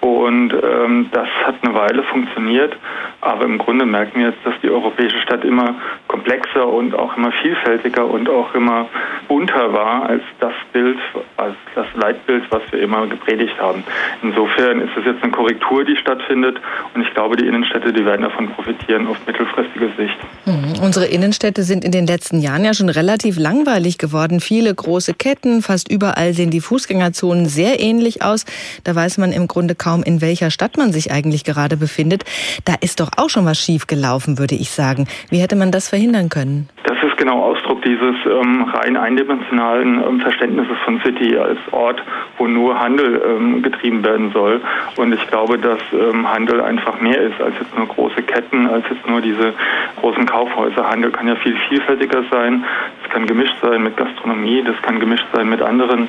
Und 0.00 0.52
ähm, 0.52 1.08
das 1.12 1.28
hat 1.44 1.56
eine 1.62 1.74
Weile 1.74 2.02
funktioniert, 2.04 2.76
aber 3.20 3.44
im 3.44 3.58
Grunde 3.58 3.84
merken 3.84 4.20
wir 4.20 4.28
jetzt, 4.28 4.38
dass 4.44 4.54
die 4.62 4.70
europäische 4.70 5.18
Stadt 5.22 5.44
immer 5.44 5.74
komplexer 6.06 6.66
und 6.66 6.94
auch 6.94 7.16
immer 7.16 7.32
vielfältiger 7.42 8.06
und 8.06 8.28
auch 8.28 8.54
immer 8.54 8.86
bunter 9.28 9.72
war 9.72 10.08
als 10.08 10.22
das 10.38 10.52
Bild, 10.72 10.98
als 11.36 11.56
das 11.74 11.86
Leitbild, 11.94 12.44
was 12.50 12.62
wir 12.70 12.80
immer 12.80 13.06
gepredigt 13.06 13.54
haben. 13.60 13.82
Insofern 14.22 14.80
ist 14.80 14.96
es 14.96 15.04
jetzt 15.04 15.22
eine 15.22 15.32
Korrektur, 15.32 15.84
die 15.84 15.96
stattfindet 15.96 16.60
und 16.94 17.02
ich 17.02 17.12
glaube, 17.14 17.36
die 17.36 17.46
Innenstädte, 17.46 17.92
die 17.92 18.04
werden 18.04 18.22
davon 18.22 18.48
profitieren 18.50 19.06
auf 19.08 19.16
mittelfristige 19.26 19.90
Sicht. 19.96 20.16
Mhm. 20.44 20.84
Unsere 20.84 21.06
Innenstädte 21.06 21.62
sind 21.62 21.84
in 21.84 21.90
den 21.90 22.06
letzten 22.06 22.40
Jahren 22.40 22.64
ja 22.64 22.74
schon 22.74 22.88
relativ 22.88 23.38
langweilig 23.38 23.98
geworden. 23.98 24.40
Viele 24.40 24.74
große 24.74 25.14
Ketten, 25.18 25.62
fast 25.62 25.90
überall 25.90 26.34
sehen 26.34 26.50
die 26.50 26.60
Fußgängerzonen 26.60 27.46
sehr 27.46 27.80
ähnlich 27.80 28.22
aus. 28.22 28.44
Da 28.84 28.94
weiß 28.94 29.18
man 29.18 29.32
im 29.32 29.46
Grunde 29.46 29.74
kaum, 29.74 30.02
in 30.02 30.20
welcher 30.20 30.50
Stadt 30.50 30.76
man 30.76 30.92
sich 30.92 31.10
eigentlich 31.10 31.44
gerade 31.44 31.76
befindet. 31.76 32.24
Da 32.64 32.74
ist 32.80 33.00
doch 33.00 33.10
auch 33.16 33.30
schon 33.30 33.44
was 33.44 33.58
schief 33.58 33.86
gelaufen, 33.86 34.38
würde 34.38 34.54
ich 34.54 34.70
sagen. 34.70 35.06
Wie 35.28 35.38
hätte 35.38 35.56
man 35.56 35.72
das 35.72 35.88
verhindern 35.88 36.28
können? 36.28 36.68
Das 36.84 36.96
ist 37.16 37.18
genau 37.18 37.42
Ausdruck 37.42 37.82
dieses 37.82 38.14
ähm, 38.26 38.64
rein 38.64 38.96
eindimensionalen 38.96 40.02
ähm, 40.06 40.20
Verständnisses 40.20 40.76
von 40.84 41.00
City 41.00 41.36
als 41.38 41.58
Ort, 41.72 42.02
wo 42.36 42.46
nur 42.46 42.78
Handel 42.78 43.22
ähm, 43.26 43.62
getrieben 43.62 44.04
werden 44.04 44.30
soll. 44.32 44.60
Und 44.96 45.12
ich 45.12 45.26
glaube, 45.28 45.58
dass 45.58 45.80
ähm, 45.92 46.30
Handel 46.30 46.60
einfach 46.60 47.00
mehr 47.00 47.20
ist 47.20 47.40
als 47.40 47.54
jetzt 47.58 47.76
nur 47.76 47.86
große 47.86 48.22
Ketten, 48.22 48.66
als 48.66 48.84
jetzt 48.90 49.08
nur 49.08 49.20
diese 49.20 49.54
großen 50.00 50.26
Kaufhäuser. 50.26 50.88
Handel 50.88 51.10
kann 51.10 51.28
ja 51.28 51.36
viel 51.36 51.56
vielfältiger 51.68 52.22
sein. 52.30 52.64
Es 53.02 53.10
kann 53.10 53.26
gemischt 53.26 53.56
sein 53.62 53.82
mit 53.82 53.96
Gastronomie, 53.96 54.62
das 54.64 54.80
kann 54.82 55.00
gemischt 55.00 55.26
sein 55.32 55.48
mit 55.48 55.62
anderen 55.62 56.08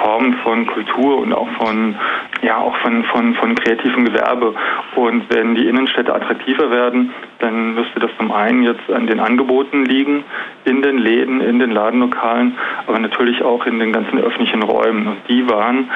Formen 0.00 0.34
von 0.42 0.66
Kultur 0.66 1.18
und 1.18 1.32
auch 1.32 1.48
von 1.58 1.94
ja 2.42 2.58
auch 2.58 2.76
von, 2.78 3.04
von, 3.04 3.34
von 3.34 3.54
kreativem 3.54 4.04
Gewerbe. 4.04 4.54
Und 4.94 5.24
wenn 5.28 5.54
die 5.54 5.66
Innenstädte 5.66 6.14
attraktiver 6.14 6.70
werden, 6.70 7.12
dann 7.40 7.74
müsste 7.74 8.00
das 8.00 8.10
zum 8.18 8.32
einen 8.32 8.62
jetzt 8.62 8.90
an 8.90 9.06
den 9.06 9.20
Angeboten 9.20 9.84
liegen, 9.84 10.24
in 10.64 10.82
den 10.82 10.98
Läden, 10.98 11.40
in 11.40 11.58
den 11.58 11.70
Ladenlokalen, 11.70 12.58
aber 12.86 12.98
natürlich 12.98 13.42
auch 13.42 13.64
in 13.66 13.78
den 13.78 13.92
ganzen 13.92 14.18
öffentlichen 14.18 14.62
Räumen. 14.62 15.06
Und 15.06 15.16
die 15.28 15.48
waren 15.48 15.90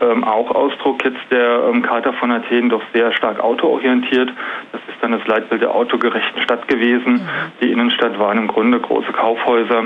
ähm, 0.00 0.24
auch 0.24 0.50
Ausdruck 0.50 1.04
jetzt 1.04 1.20
der 1.30 1.68
ähm, 1.68 1.82
Charta 1.82 2.12
von 2.12 2.32
Athen 2.32 2.68
doch 2.68 2.82
sehr 2.92 3.12
stark 3.12 3.40
autoorientiert. 3.40 4.30
Das 4.72 4.80
ist 4.88 4.96
dann 5.00 5.12
das 5.12 5.26
Leitbild 5.26 5.62
der 5.62 5.74
autogerechten 5.74 6.42
Stadt 6.42 6.66
gewesen. 6.68 7.14
Mhm. 7.14 7.28
Die 7.60 7.70
Innenstadt 7.70 8.18
waren 8.18 8.38
im 8.38 8.48
Grunde 8.48 8.80
große 8.80 9.12
Kaufhäuser, 9.12 9.84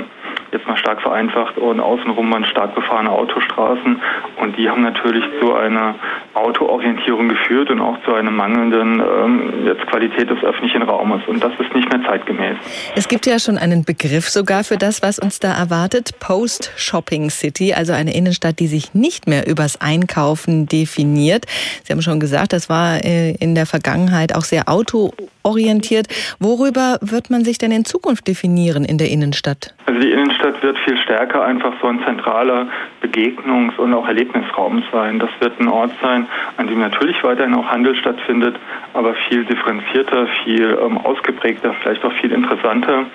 jetzt 0.51 0.67
mal 0.67 0.77
stark 0.77 1.01
vereinfacht 1.01 1.57
und 1.57 1.79
außenrum 1.79 2.31
waren 2.31 2.45
stark 2.45 2.75
befahrene 2.75 3.09
Autostraßen 3.09 4.01
und 4.37 4.57
die 4.57 4.69
haben 4.69 4.81
natürlich 4.81 5.23
zu 5.39 5.53
einer 5.53 5.95
Autoorientierung 6.33 7.29
geführt 7.29 7.69
und 7.69 7.81
auch 7.81 7.97
zu 8.03 8.13
einer 8.13 8.31
mangelnden 8.31 8.99
ähm, 8.99 9.65
jetzt 9.65 9.85
Qualität 9.87 10.29
des 10.29 10.43
öffentlichen 10.43 10.81
Raumes 10.81 11.21
und 11.27 11.43
das 11.43 11.51
ist 11.59 11.73
nicht 11.73 11.91
mehr 11.91 12.03
zeitgemäß. 12.03 12.57
Es 12.95 13.07
gibt 13.07 13.25
ja 13.25 13.39
schon 13.39 13.57
einen 13.57 13.83
Begriff 13.83 14.29
sogar 14.29 14.63
für 14.63 14.77
das, 14.77 15.01
was 15.01 15.19
uns 15.19 15.39
da 15.39 15.53
erwartet, 15.53 16.19
Post-Shopping 16.19 17.29
City, 17.29 17.73
also 17.73 17.93
eine 17.93 18.13
Innenstadt, 18.15 18.59
die 18.59 18.67
sich 18.67 18.93
nicht 18.93 19.27
mehr 19.27 19.47
übers 19.47 19.79
Einkaufen 19.81 20.67
definiert. 20.67 21.45
Sie 21.83 21.93
haben 21.93 22.01
schon 22.01 22.19
gesagt, 22.19 22.53
das 22.53 22.69
war 22.69 23.03
äh, 23.03 23.31
in 23.39 23.55
der 23.55 23.65
Vergangenheit 23.65 24.35
auch 24.35 24.43
sehr 24.43 24.67
autoorientiert. 24.67 26.07
Worüber 26.39 26.97
wird 27.01 27.29
man 27.29 27.43
sich 27.43 27.57
denn 27.57 27.71
in 27.71 27.85
Zukunft 27.85 28.27
definieren 28.27 28.85
in 28.85 28.97
der 28.97 29.09
Innenstadt? 29.09 29.73
Also 29.85 29.99
die 29.99 30.11
Innenstadt 30.11 30.40
wird 30.61 30.77
viel 30.79 30.97
stärker 30.97 31.43
einfach 31.43 31.73
so 31.81 31.87
ein 31.87 32.03
zentraler 32.05 32.67
Begegnungs- 33.01 33.77
und 33.77 33.93
auch 33.93 34.07
Erlebnisraum 34.07 34.83
sein. 34.91 35.19
Das 35.19 35.29
wird 35.39 35.59
ein 35.59 35.67
Ort 35.67 35.91
sein, 36.01 36.27
an 36.57 36.67
dem 36.67 36.79
natürlich 36.79 37.23
weiterhin 37.23 37.53
auch 37.53 37.67
Handel 37.67 37.95
stattfindet, 37.95 38.55
aber 38.93 39.13
viel 39.29 39.45
differenzierter, 39.45 40.27
viel 40.43 40.77
ähm, 40.81 40.97
ausgeprägter, 40.97 41.73
vielleicht 41.81 42.03
auch 42.03 42.13
viel 42.13 42.31
interessanter. 42.31 43.05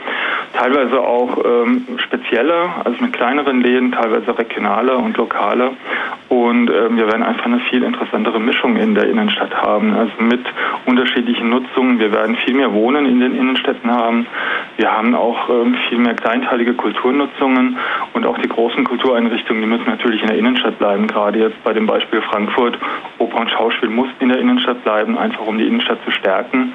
Teilweise 0.57 1.01
auch 1.01 1.37
ähm, 1.45 1.87
spezieller, 1.99 2.77
also 2.83 3.03
mit 3.03 3.13
kleineren 3.13 3.61
Läden, 3.61 3.93
teilweise 3.93 4.39
regionaler 4.39 4.97
und 4.99 5.17
lokaler. 5.19 5.73
Und 6.31 6.71
ähm, 6.71 6.97
wir 6.97 7.07
werden 7.07 7.23
einfach 7.23 7.45
eine 7.45 7.61
viel 7.71 7.83
interessantere 7.83 8.41
Mischung 8.41 8.77
in 8.77 8.95
der 8.95 9.09
Innenstadt 9.09 9.55
haben, 9.55 9.95
also 9.95 10.13
mit 10.19 10.41
unterschiedlichen 10.87 11.51
Nutzungen. 11.51 11.99
Wir 11.99 12.11
werden 12.11 12.37
viel 12.45 12.55
mehr 12.55 12.73
Wohnen 12.73 13.05
in 13.05 13.21
den 13.21 13.37
Innenstädten 13.37 13.91
haben. 13.91 14.27
Wir 14.79 14.91
haben 14.91 15.15
auch 15.15 15.51
ähm, 15.51 15.77
viel 15.89 15.99
mehr 15.99 16.15
kleinteilige 16.15 16.73
Kulturnutzungen 16.73 17.77
und 18.15 18.27
auch 18.27 18.39
die 18.39 18.49
großen 18.49 18.83
Kultureinrichtungen, 18.85 19.63
die 19.63 19.69
müssen 19.69 19.87
natürlich 19.87 20.23
in 20.23 20.29
der 20.29 20.39
Innenstadt 20.39 20.79
bleiben. 20.79 21.07
Gerade 21.07 21.39
jetzt 21.39 21.63
bei 21.65 21.75
dem 21.75 21.87
Beispiel 21.87 22.23
Frankfurt, 22.23 22.79
Oper 23.19 23.41
und 23.41 23.51
Schauspiel 23.51 23.91
muss 23.91 24.09
in 24.21 24.31
der 24.31 24.39
Innenstadt 24.39 24.83
bleiben, 24.85 25.19
einfach 25.19 25.47
um 25.47 25.59
die 25.59 25.67
Innenstadt 25.67 25.99
zu 26.05 26.11
stärken. 26.13 26.73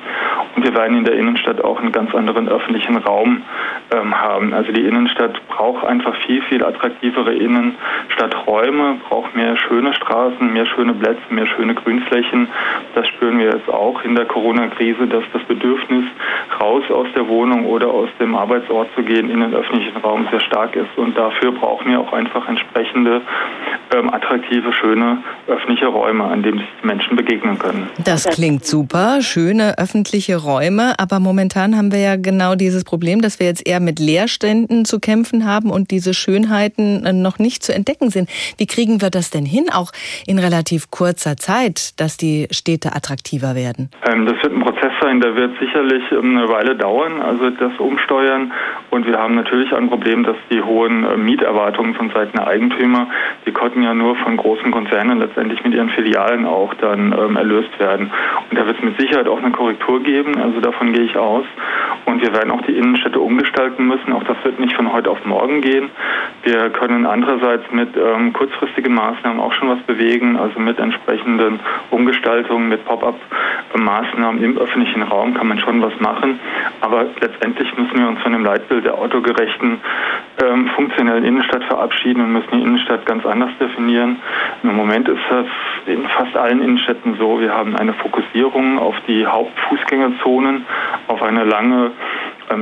Und 0.56 0.66
wir 0.66 0.76
werden 0.76 0.98
in 0.98 1.04
der 1.04 1.16
Innenstadt 1.16 1.64
auch 1.64 1.80
einen 1.80 1.92
ganz 1.92 2.14
anderen 2.14 2.48
öffentlichen 2.48 2.98
Raum 2.98 3.42
ähm, 3.92 4.20
haben. 4.20 4.54
Also 4.54 4.72
die 4.72 4.86
Innenstadt 4.86 5.40
braucht 5.48 5.86
einfach 5.86 6.16
viel, 6.26 6.42
viel 6.44 6.64
attraktivere 6.64 7.34
Innenstadträume, 7.34 8.98
braucht 9.08 9.36
mehr 9.36 9.58
schöne 9.58 9.94
Straßen, 9.94 10.52
mehr 10.54 10.66
schöne 10.66 10.94
Plätze, 10.94 11.22
mehr 11.30 11.48
schöne 11.48 11.76
Grünflächen. 11.76 12.48
Das 12.96 13.08
spüren 13.08 13.40
wir 13.40 13.48
jetzt 13.48 13.70
auch 13.70 14.04
in 14.04 14.16
der 14.16 14.26
Corona-Krise, 14.26 15.08
dass 15.08 15.24
das 15.34 15.44
Bedürfnis, 15.44 16.06
raus 16.60 16.84
aus 16.90 17.08
der 17.16 17.28
Wohnung 17.28 17.66
oder 17.66 17.88
aus 17.88 18.10
dem 18.20 18.36
Arbeitsort 18.36 18.90
zu 18.96 19.04
gehen, 19.04 19.30
in 19.30 19.40
den 19.42 19.54
öffentlichen 19.54 19.98
Raum 19.98 20.28
sehr 20.32 20.42
stark 20.42 20.76
ist. 20.76 20.98
Und 20.98 21.18
dafür 21.18 21.52
brauchen 21.52 21.92
wir 21.92 22.00
auch 22.00 22.14
einfach 22.14 22.48
entsprechende 22.48 23.22
ähm, 23.94 24.14
attraktive, 24.14 24.72
schöne 24.74 25.18
öffentliche 25.48 25.88
Räume, 25.88 26.24
an 26.24 26.44
denen 26.44 26.60
sich 26.60 26.68
die 26.82 26.88
Menschen 26.88 27.16
begegnen 27.16 27.58
können. 27.58 27.90
Das 28.04 28.26
klingt 28.26 28.66
super, 28.66 29.22
schöne 29.22 29.78
öffentliche 29.78 30.38
Räume, 30.38 30.94
aber 30.98 31.20
momentan 31.20 31.76
haben 31.76 31.92
wir 31.92 32.00
ja 32.00 32.16
genau 32.16 32.56
dieses 32.56 32.84
Problem, 32.84 33.22
dass 33.22 33.40
wir 33.40 33.48
jetzt 33.48 33.61
eher 33.62 33.80
mit 33.80 34.00
Leerständen 34.00 34.86
zu 34.86 35.00
kämpfen 35.00 35.46
haben 35.46 35.70
und 35.70 35.92
diese 35.92 36.14
Schönheiten 36.14 37.06
äh, 37.06 37.14
noch 37.14 37.40
nicht 37.40 37.64
zu 37.64 37.74
entdecken 37.74 38.10
sind. 38.10 38.30
Wie 38.58 38.68
kriegen 38.68 39.02
wir 39.02 39.10
das 39.10 39.30
denn 39.30 39.46
hin, 39.46 39.66
auch 39.72 39.92
in 40.28 40.40
relativ 40.40 40.92
kurzer 40.92 41.38
Zeit, 41.38 42.00
dass 42.00 42.18
die 42.18 42.48
Städte 42.52 42.96
attraktiver 42.96 43.56
werden? 43.56 43.90
Ähm, 44.08 44.26
das 44.26 44.42
wird 44.44 44.54
ein 44.54 44.62
Prozess 44.62 44.92
sein, 45.02 45.20
der 45.22 45.36
wird 45.36 45.58
sicherlich 45.60 46.04
ähm, 46.12 46.38
eine 46.38 46.50
Weile 46.50 46.76
dauern, 46.76 47.22
also 47.22 47.50
das 47.50 47.78
Umsteuern. 47.80 48.52
Und 48.90 49.06
wir 49.06 49.18
haben 49.18 49.36
natürlich 49.36 49.74
ein 49.74 49.90
Problem, 49.90 50.24
dass 50.24 50.36
die 50.50 50.62
hohen 50.62 51.04
äh, 51.04 51.18
Mieterwartungen 51.18 51.96
von 51.96 52.10
Seiten 52.12 52.38
der 52.38 52.48
Eigentümer, 52.48 53.08
die 53.46 53.52
konnten 53.52 53.84
ja 53.84 53.94
nur 53.94 54.16
von 54.18 54.38
großen 54.38 54.72
Konzernen 54.72 55.20
letztendlich 55.20 55.64
mit 55.64 55.74
ihren 55.74 55.90
Filialen 55.90 56.46
auch 56.46 56.74
dann 56.76 57.14
ähm, 57.18 57.36
erlöst 57.36 57.78
werden. 57.80 58.12
Und 58.50 58.58
da 58.58 58.66
wird 58.66 58.78
es 58.78 58.84
mit 58.84 59.00
Sicherheit 59.00 59.28
auch 59.28 59.40
eine 59.40 59.52
Korrektur 59.52 60.02
geben, 60.04 60.38
also 60.40 60.60
davon 60.60 60.94
gehe 60.94 61.04
ich 61.04 61.18
aus. 61.18 61.46
Und 62.06 62.22
wir 62.22 62.34
werden 62.34 62.52
auch 62.52 62.62
die 62.62 62.76
Innenstädte 62.76 63.20
umgestalten 63.20 63.88
müssen. 63.88 64.14
Auch 64.14 64.24
das 64.24 64.38
wird 64.44 64.60
nicht 64.60 64.76
von 64.76 64.92
heute 64.92 65.10
auf 65.10 65.24
morgen 65.26 65.62
gehen. 65.62 65.90
Wir 66.44 66.70
können 66.70 67.06
andererseits 67.06 67.64
mit 67.72 67.90
ähm, 67.96 68.34
kurzfristigen 68.34 68.94
Maßnahmen 68.94 69.40
auch 69.40 69.54
schon 69.54 69.70
was 69.70 69.80
bewegen, 69.84 70.38
also 70.38 70.60
mit 70.60 70.80
entsprechenden 70.80 71.60
Umgestaltungen, 71.90 72.70
mit 72.70 72.84
Pop-up-Maßnahmen 72.86 74.44
im 74.44 74.58
öffentlichen 74.58 75.04
Raum 75.04 75.34
kann 75.34 75.48
man 75.48 75.60
schon 75.60 75.82
was 75.82 75.98
machen. 76.00 76.40
Aber 76.82 77.06
letztendlich 77.20 77.76
müssen 77.78 77.98
wir 77.98 78.08
uns 78.08 78.22
von 78.22 78.32
dem 78.32 78.44
Leitbild 78.44 78.86
der 78.86 78.96
autogerechten, 78.96 79.80
ähm, 80.42 80.68
funktionellen 80.76 81.24
Innenstadt 81.24 81.64
verabschieden 81.66 82.22
und 82.22 82.34
müssen 82.34 82.52
die 82.52 82.62
Innenstadt 82.62 83.06
ganz 83.06 83.26
anders 83.26 83.52
definieren. 83.60 84.18
Im 84.64 84.76
Moment 84.76 85.08
ist 85.08 85.22
das 85.30 85.46
in 85.86 86.08
fast 86.08 86.36
allen 86.36 86.62
Innenstädten 86.62 87.16
so. 87.18 87.40
Wir 87.40 87.54
haben 87.54 87.76
eine 87.76 87.94
Fokussierung 87.94 88.80
auf 88.80 88.96
die 89.08 89.26
Hauptfußgängerzonen, 89.26 90.66
auf 91.08 91.22
eine 91.22 91.44
lange 91.44 91.92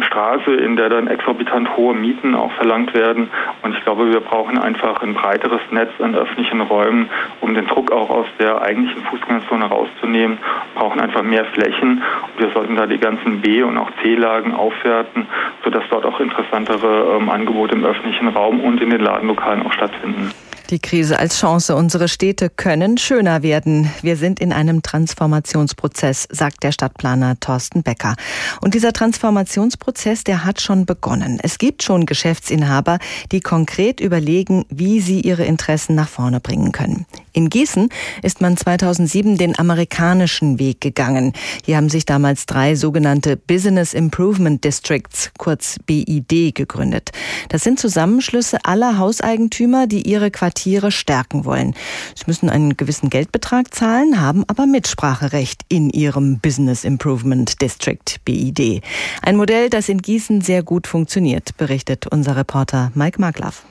Straße, 0.10 0.54
in 0.56 0.76
der 0.76 0.90
dann 0.90 1.08
exorbitant 1.08 1.76
hohe 1.78 1.94
Mieten 1.94 2.36
auch 2.36 2.52
verlangt 2.54 2.94
werden. 2.94 3.30
Und 3.62 3.76
ich 3.76 3.84
glaube, 3.84 4.12
wir 4.12 4.20
brauchen 4.20 4.58
einfach 4.58 5.02
ein 5.02 5.14
breiteres 5.14 5.62
Netz 5.72 5.92
an 6.00 6.16
öffentlichen 6.16 6.62
Räumen, 6.62 7.10
um 7.42 7.54
den 7.54 7.68
Druck 7.68 7.92
auch 7.92 8.10
aus 8.10 8.26
der 8.40 8.62
eigentlichen 8.62 9.04
Fußgängerzone 9.04 9.66
rauszunehmen. 9.66 10.38
Wir 10.74 10.82
brauchen 10.82 11.00
einfach 11.00 11.22
mehr 11.24 11.46
Flächen. 11.46 12.02
Und 12.36 12.44
wir 12.44 12.50
sollten 12.52 12.76
da 12.76 12.86
die 12.86 12.98
ganzen 12.98 13.42
B- 13.42 13.64
und 13.64 13.78
auch 13.78 13.92
C-Lagen 14.02 14.54
aufwerten, 14.54 15.28
sodass 15.64 15.84
dort 15.90 16.06
auch 16.06 16.20
interessantere 16.20 17.18
ähm, 17.18 17.30
Angebote 17.30 17.76
im 17.76 17.86
öffentlichen 17.86 18.30
Raum 18.30 18.60
und 18.62 18.82
in 18.82 18.90
den 18.90 19.02
Ladenlokalen 19.02 19.66
auch 19.66 19.74
stattfinden. 19.74 20.32
Die 20.70 20.80
Krise 20.80 21.18
als 21.18 21.40
Chance. 21.40 21.76
Unsere 21.76 22.08
Städte 22.08 22.52
können 22.52 23.00
schöner 23.00 23.42
werden. 23.42 23.90
Wir 24.04 24.18
sind 24.18 24.40
in 24.40 24.54
einem 24.54 24.84
Transformationsprozess, 24.84 26.28
sagt 26.30 26.62
der 26.62 26.72
Stadtplaner 26.72 27.40
Thorsten 27.40 27.82
Becker. 27.82 28.16
Und 28.62 28.76
dieser 28.76 28.94
Transformationsprozess, 28.94 30.24
der 30.24 30.46
hat 30.46 30.62
schon 30.62 30.86
begonnen. 30.86 31.40
Es 31.42 31.58
gibt 31.58 31.82
schon 31.82 32.06
Geschäftsinhaber, 32.06 33.00
die 33.32 33.40
konkret 33.40 34.00
überlegen, 34.00 34.66
wie 34.70 35.02
sie 35.02 35.22
ihre 35.22 35.46
Interessen 35.46 35.96
nach 35.96 36.08
vorne 36.08 36.40
bringen 36.40 36.72
können. 36.72 37.08
In 37.34 37.50
Gießen 37.50 37.90
ist 38.24 38.42
man 38.42 38.58
2007 38.58 39.38
den 39.38 39.58
amerikanischen 39.58 40.60
Weg 40.60 40.82
gegangen. 40.82 41.34
Hier 41.66 41.78
haben 41.78 41.90
sich 41.90 42.06
damals 42.06 42.46
drei 42.46 42.76
sogenannte 42.76 43.38
Business 43.38 43.94
Improvement 43.94 44.64
Districts, 44.64 45.32
kurz 45.38 45.78
BID, 45.86 46.56
gegründet. 46.56 47.12
Das 47.50 47.64
sind 47.64 47.80
Zusammenschlüsse 47.80 48.58
aller 48.64 48.98
Hauseigentümer, 48.98 49.88
die 49.88 50.08
ihre 50.08 50.32
Quartiere 50.32 50.92
stärken 50.92 51.46
wollen. 51.46 51.76
Sie 52.16 52.24
müssen 52.28 52.50
einen 52.50 52.78
gewissen 52.78 53.10
Geldbetrag 53.10 53.74
zahlen, 53.74 54.20
haben 54.20 54.44
aber 54.48 54.66
Mitspracherecht 54.66 55.64
in 55.70 55.90
ihrem 55.90 56.40
Business 56.40 56.84
Improvement 56.84 57.62
District 57.62 58.20
BID. 58.26 58.82
Ein 59.22 59.36
Modell, 59.36 59.70
das 59.70 59.90
in 59.90 60.02
Gießen 60.02 60.42
sehr 60.42 60.64
gut 60.64 60.88
funktioniert, 60.88 61.58
berichtet 61.58 62.08
unser 62.08 62.36
Reporter 62.36 62.92
Mike 62.96 63.20
Maglaff. 63.22 63.64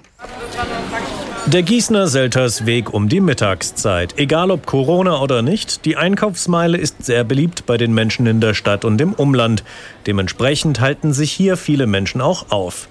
Der 1.52 1.62
Gießener 1.62 2.08
Seltersweg 2.08 2.92
um 2.92 3.08
die 3.08 3.22
Mittagszeit. 3.22 4.18
Egal 4.18 4.50
ob 4.50 4.66
Corona 4.66 5.22
oder 5.22 5.40
nicht, 5.40 5.86
die 5.86 5.96
Einkaufsmeile 5.96 6.76
ist 6.76 7.02
sehr 7.06 7.24
beliebt 7.24 7.64
bei 7.64 7.78
den 7.78 7.94
Menschen 7.94 8.26
in 8.26 8.42
der 8.42 8.52
Stadt 8.52 8.84
und 8.84 9.00
im 9.00 9.14
Umland. 9.14 9.64
Dementsprechend 10.06 10.80
halten 10.80 11.14
sich 11.14 11.32
hier 11.32 11.56
viele 11.56 11.86
Menschen 11.86 12.20
auch 12.20 12.50
auf. 12.50 12.86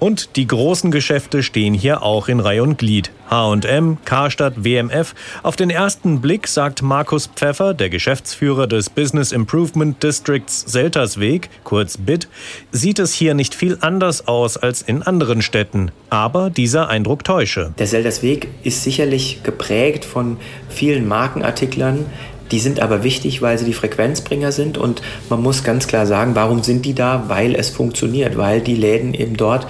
Und 0.00 0.36
die 0.36 0.46
großen 0.46 0.90
Geschäfte 0.90 1.42
stehen 1.42 1.74
hier 1.74 2.02
auch 2.02 2.28
in 2.28 2.40
Reihe 2.40 2.62
und 2.62 2.78
Glied. 2.78 3.10
H&M, 3.28 3.98
Karstadt, 4.06 4.64
WMF. 4.64 5.14
Auf 5.42 5.56
den 5.56 5.68
ersten 5.68 6.22
Blick 6.22 6.48
sagt 6.48 6.80
Markus 6.80 7.26
Pfeffer, 7.26 7.74
der 7.74 7.90
Geschäftsführer 7.90 8.66
des 8.66 8.88
Business 8.88 9.30
Improvement 9.30 10.02
Districts 10.02 10.64
Seltersweg, 10.66 11.50
kurz 11.62 11.98
BIT, 11.98 12.28
sieht 12.72 12.98
es 12.98 13.12
hier 13.12 13.34
nicht 13.34 13.54
viel 13.54 13.76
anders 13.82 14.26
aus 14.26 14.56
als 14.56 14.80
in 14.80 15.02
anderen 15.02 15.42
Städten. 15.42 15.92
Aber 16.08 16.48
dieser 16.48 16.88
Eindruck 16.88 17.22
täusche. 17.22 17.74
Der 17.78 17.86
Seltersweg 17.86 18.48
ist 18.62 18.82
sicherlich 18.82 19.42
geprägt 19.42 20.06
von 20.06 20.38
vielen 20.70 21.06
Markenartiklern, 21.06 22.06
die 22.50 22.58
sind 22.58 22.80
aber 22.80 23.04
wichtig, 23.04 23.42
weil 23.42 23.58
sie 23.58 23.64
die 23.64 23.72
Frequenzbringer 23.72 24.52
sind 24.52 24.78
und 24.78 25.02
man 25.28 25.42
muss 25.42 25.64
ganz 25.64 25.86
klar 25.86 26.06
sagen, 26.06 26.34
warum 26.34 26.62
sind 26.62 26.84
die 26.84 26.94
da? 26.94 27.24
Weil 27.28 27.54
es 27.54 27.70
funktioniert, 27.70 28.36
weil 28.36 28.60
die 28.60 28.74
Läden 28.74 29.14
eben 29.14 29.36
dort 29.36 29.66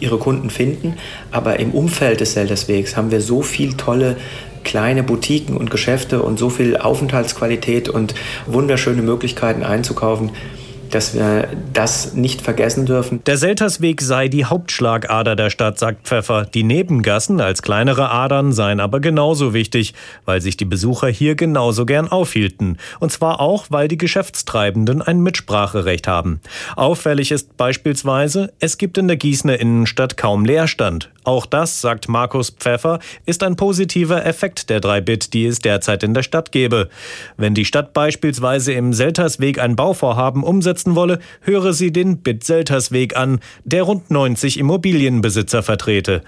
ihre 0.00 0.18
Kunden 0.18 0.50
finden. 0.50 0.94
Aber 1.30 1.60
im 1.60 1.70
Umfeld 1.70 2.20
des 2.20 2.32
Selterswegs 2.34 2.96
haben 2.96 3.10
wir 3.10 3.20
so 3.20 3.42
viel 3.42 3.74
tolle 3.74 4.16
kleine 4.64 5.02
Boutiquen 5.02 5.56
und 5.56 5.70
Geschäfte 5.70 6.22
und 6.22 6.38
so 6.38 6.48
viel 6.48 6.76
Aufenthaltsqualität 6.76 7.88
und 7.88 8.14
wunderschöne 8.46 9.02
Möglichkeiten 9.02 9.62
einzukaufen 9.62 10.30
dass 10.94 11.14
wir 11.14 11.48
das 11.72 12.14
nicht 12.14 12.40
vergessen 12.40 12.86
dürfen. 12.86 13.22
Der 13.26 13.36
Seltersweg 13.36 14.00
sei 14.00 14.28
die 14.28 14.44
Hauptschlagader 14.44 15.34
der 15.34 15.50
Stadt, 15.50 15.78
sagt 15.78 16.06
Pfeffer. 16.06 16.44
Die 16.44 16.62
Nebengassen 16.62 17.40
als 17.40 17.62
kleinere 17.62 18.10
Adern 18.10 18.52
seien 18.52 18.80
aber 18.80 19.00
genauso 19.00 19.54
wichtig, 19.54 19.94
weil 20.24 20.40
sich 20.40 20.56
die 20.56 20.64
Besucher 20.64 21.08
hier 21.08 21.34
genauso 21.34 21.84
gern 21.84 22.08
aufhielten. 22.08 22.78
Und 23.00 23.10
zwar 23.10 23.40
auch, 23.40 23.66
weil 23.70 23.88
die 23.88 23.98
Geschäftstreibenden 23.98 25.02
ein 25.02 25.20
Mitspracherecht 25.20 26.06
haben. 26.06 26.40
Auffällig 26.76 27.32
ist 27.32 27.56
beispielsweise, 27.56 28.52
es 28.60 28.78
gibt 28.78 28.96
in 28.96 29.08
der 29.08 29.16
Gießener 29.16 29.58
Innenstadt 29.58 30.16
kaum 30.16 30.44
Leerstand. 30.44 31.10
Auch 31.24 31.46
das, 31.46 31.80
sagt 31.80 32.08
Markus 32.08 32.50
Pfeffer, 32.50 32.98
ist 33.24 33.42
ein 33.42 33.56
positiver 33.56 34.26
Effekt 34.26 34.68
der 34.68 34.80
3-Bit, 34.80 35.32
die 35.32 35.46
es 35.46 35.58
derzeit 35.58 36.02
in 36.02 36.12
der 36.12 36.22
Stadt 36.22 36.52
gebe. 36.52 36.90
Wenn 37.38 37.54
die 37.54 37.64
Stadt 37.64 37.94
beispielsweise 37.94 38.74
im 38.74 38.92
Seltersweg 38.92 39.58
ein 39.58 39.74
Bauvorhaben 39.74 40.42
umsetzen 40.84 40.94
wolle, 40.94 41.18
höre 41.40 41.72
sie 41.72 41.92
den 41.92 42.18
Bit-Seltersweg 42.18 43.16
an, 43.16 43.40
der 43.64 43.82
rund 43.84 44.10
90 44.10 44.58
Immobilienbesitzer 44.58 45.62
vertrete 45.62 46.22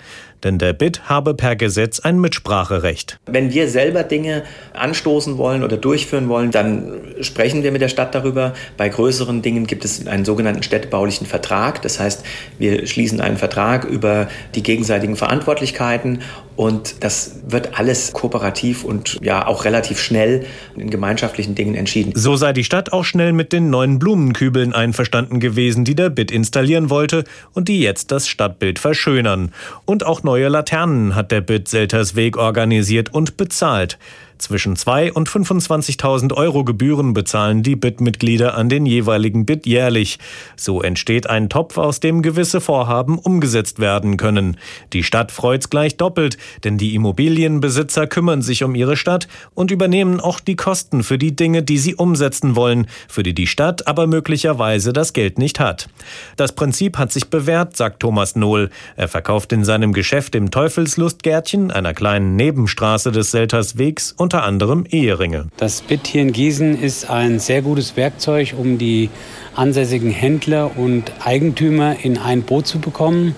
denn 0.47 0.59
der 0.59 0.73
BIT 0.73 1.03
habe 1.09 1.35
per 1.35 1.57
Gesetz 1.57 2.01
ein 2.01 2.21
Mitspracherecht. 2.21 3.19
Wenn 3.27 3.53
wir 3.53 3.69
selber 3.69 4.05
Dinge 4.05 4.45
anstoßen 4.73 5.37
wollen 5.39 5.65
oder 5.65 5.77
durchführen 5.77 6.29
wollen, 6.29 6.53
dann 6.53 6.93
sprechen 7.21 7.65
wir 7.65 7.73
mit 7.73 7.83
der 7.83 7.89
Stadt 7.89 8.15
darüber. 8.15 8.55
Bei 8.77 8.89
größeren 8.89 9.43
Dingen 9.43 9.67
gibt 9.67 9.85
es 9.85 10.07
einen 10.07 10.25
sogenannten 10.25 10.63
städtebaulichen 10.63 11.27
Vertrag. 11.27 11.83
Das 11.83 11.99
heißt, 11.99 12.25
wir 12.59 12.87
schließen 12.87 13.21
einen 13.21 13.37
Vertrag 13.37 13.85
über 13.85 14.29
die 14.55 14.63
gegenseitigen 14.63 15.17
Verantwortlichkeiten 15.17 16.21
und 16.57 17.05
das 17.05 17.41
wird 17.47 17.79
alles 17.79 18.13
kooperativ 18.13 18.83
und 18.83 19.19
ja 19.21 19.47
auch 19.47 19.67
relativ 19.67 20.01
schnell 20.01 20.47
in 20.75 20.89
gemeinschaftlichen 20.89 21.55
Dingen 21.55 21.75
entschieden. 21.75 22.13
So 22.15 22.37
sei 22.37 22.55
die 22.55 22.65
Stadt 22.65 22.93
auch 22.95 23.05
schnell 23.05 23.35
mit 23.35 23.53
den 23.53 23.69
neuen 23.69 23.99
Blumenkübeln 23.99 24.73
einverstanden 24.73 25.39
gewesen, 25.39 25.85
die 25.85 25.95
der 25.95 26.09
BIT 26.09 26.31
installieren 26.31 26.89
wollte 26.89 27.25
und 27.53 27.69
die 27.69 27.81
jetzt 27.81 28.11
das 28.11 28.27
Stadtbild 28.29 28.79
verschönern. 28.79 29.53
Und 29.85 30.07
auch 30.07 30.23
neue 30.23 30.36
Laternen 30.45 31.15
hat 31.15 31.33
der 31.33 31.41
BIT 31.41 31.69
Seltersweg 31.69 32.37
organisiert 32.37 33.13
und 33.13 33.37
bezahlt. 33.37 33.99
Zwischen 34.39 34.77
2 34.77 35.13
und 35.13 35.29
25.000 35.29 36.35
Euro 36.35 36.63
Gebühren 36.63 37.15
bezahlen 37.15 37.63
die 37.63 37.75
BIT-Mitglieder 37.75 38.55
an 38.55 38.69
den 38.69 38.85
jeweiligen 38.85 39.47
BIT 39.47 39.67
jährlich. 39.67 40.19
So 40.57 40.83
entsteht 40.83 41.29
ein 41.29 41.49
Topf, 41.49 41.79
aus 41.79 42.01
dem 42.01 42.21
gewisse 42.21 42.61
Vorhaben 42.61 43.19
umgesetzt 43.19 43.81
werden 43.81 44.19
können. 44.19 44.59
Die 44.93 45.03
Stadt 45.03 45.33
freut's 45.33 45.71
gleich 45.71 45.97
doppelt, 45.97 46.37
denn 46.65 46.77
die 46.77 46.95
Immobilienbesitzer 46.95 48.07
kümmern 48.07 48.43
sich 48.43 48.63
um 48.63 48.75
ihre 48.75 48.97
Stadt 48.97 49.27
und 49.55 49.71
übernehmen 49.71 50.21
auch 50.21 50.41
die 50.41 50.57
Kosten 50.57 51.03
für 51.03 51.17
die 51.17 51.35
Dinge, 51.35 51.63
die 51.63 51.79
sie 51.79 51.95
umsetzen 51.95 52.57
wollen, 52.57 52.89
für 53.09 53.23
die 53.23 53.35
die 53.35 53.47
Stadt 53.47 53.87
aber 53.87 54.07
möglicherweise 54.07 54.93
das 54.93 55.15
Geld 55.15 55.39
nicht 55.39 55.61
hat. 55.61 55.89
Das 56.37 56.53
Prinzip 56.53 56.99
hat 56.99 57.11
sich 57.11 57.31
bewährt, 57.31 57.77
sagt 57.77 58.01
Thomas 58.01 58.37
Nohl. 58.37 58.71
Er 58.97 59.09
verkauft 59.09 59.53
in 59.53 59.65
seinem 59.65 59.93
Geschäft 59.93 60.35
im 60.35 60.51
Teufelslustgärtchen, 60.51 61.71
einer 61.71 61.95
kleinen 61.95 62.37
Nebenstraße 62.37 63.13
des 63.13 63.31
Selterswegs, 63.31 64.15
unter 64.27 64.43
anderem 64.43 64.85
Eheringe. 64.91 65.47
Das 65.57 65.83
BIT 65.83 66.09
hier 66.09 66.23
in 66.23 66.33
Gießen 66.33 66.83
ist 66.83 67.09
ein 67.09 67.39
sehr 67.39 67.63
gutes 67.63 67.97
Werkzeug, 67.97 68.55
um 68.59 68.77
die 68.77 69.09
ansässigen 69.55 70.11
Händler 70.11 70.77
und 70.77 71.13
Eigentümer 71.25 71.95
in 72.03 72.19
ein 72.19 72.43
Boot 72.43 72.67
zu 72.67 72.81
bekommen. 72.81 73.37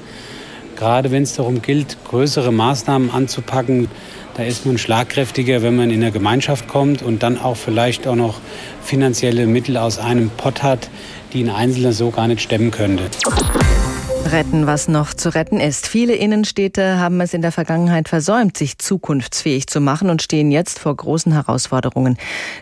Gerade 0.77 1.11
wenn 1.11 1.25
es 1.25 1.35
darum 1.35 1.61
gilt, 1.61 1.99
größere 2.05 2.53
Maßnahmen 2.53 3.11
anzupacken, 3.11 3.89
da 4.39 4.45
ist 4.45 4.65
man 4.65 4.79
schlagkräftiger, 4.79 5.61
wenn 5.61 5.77
man 5.77 5.91
in 5.91 6.01
der 6.01 6.11
Gemeinschaft 6.11 6.69
kommt 6.69 7.03
und 7.03 7.23
dann 7.23 7.37
auch 7.37 7.59
vielleicht 7.59 8.07
auch 8.07 8.17
noch 8.17 8.41
finanzielle 8.83 9.47
Mittel 9.47 9.77
aus 9.77 9.99
einem 9.99 10.31
Pott 10.31 10.63
hat, 10.63 10.89
die 11.35 11.43
ein 11.43 11.51
Einzelner 11.51 11.93
so 11.93 12.11
gar 12.11 12.29
nicht 12.29 12.41
stemmen 12.41 12.71
könnte. 12.71 13.11
Retten, 14.33 14.67
was 14.67 14.89
noch 14.89 15.15
zu 15.15 15.35
retten 15.35 15.59
ist. 15.59 15.87
Viele 15.87 16.15
Innenstädte 16.15 16.99
haben 16.99 17.21
es 17.23 17.33
in 17.33 17.41
der 17.41 17.51
Vergangenheit 17.53 18.09
versäumt, 18.09 18.59
sich 18.59 18.77
zukunftsfähig 18.77 19.69
zu 19.69 19.81
machen 19.81 20.11
und 20.11 20.21
stehen 20.21 20.51
jetzt 20.51 20.79
vor 20.79 20.95
großen 20.95 21.33
Herausforderungen. 21.33 22.19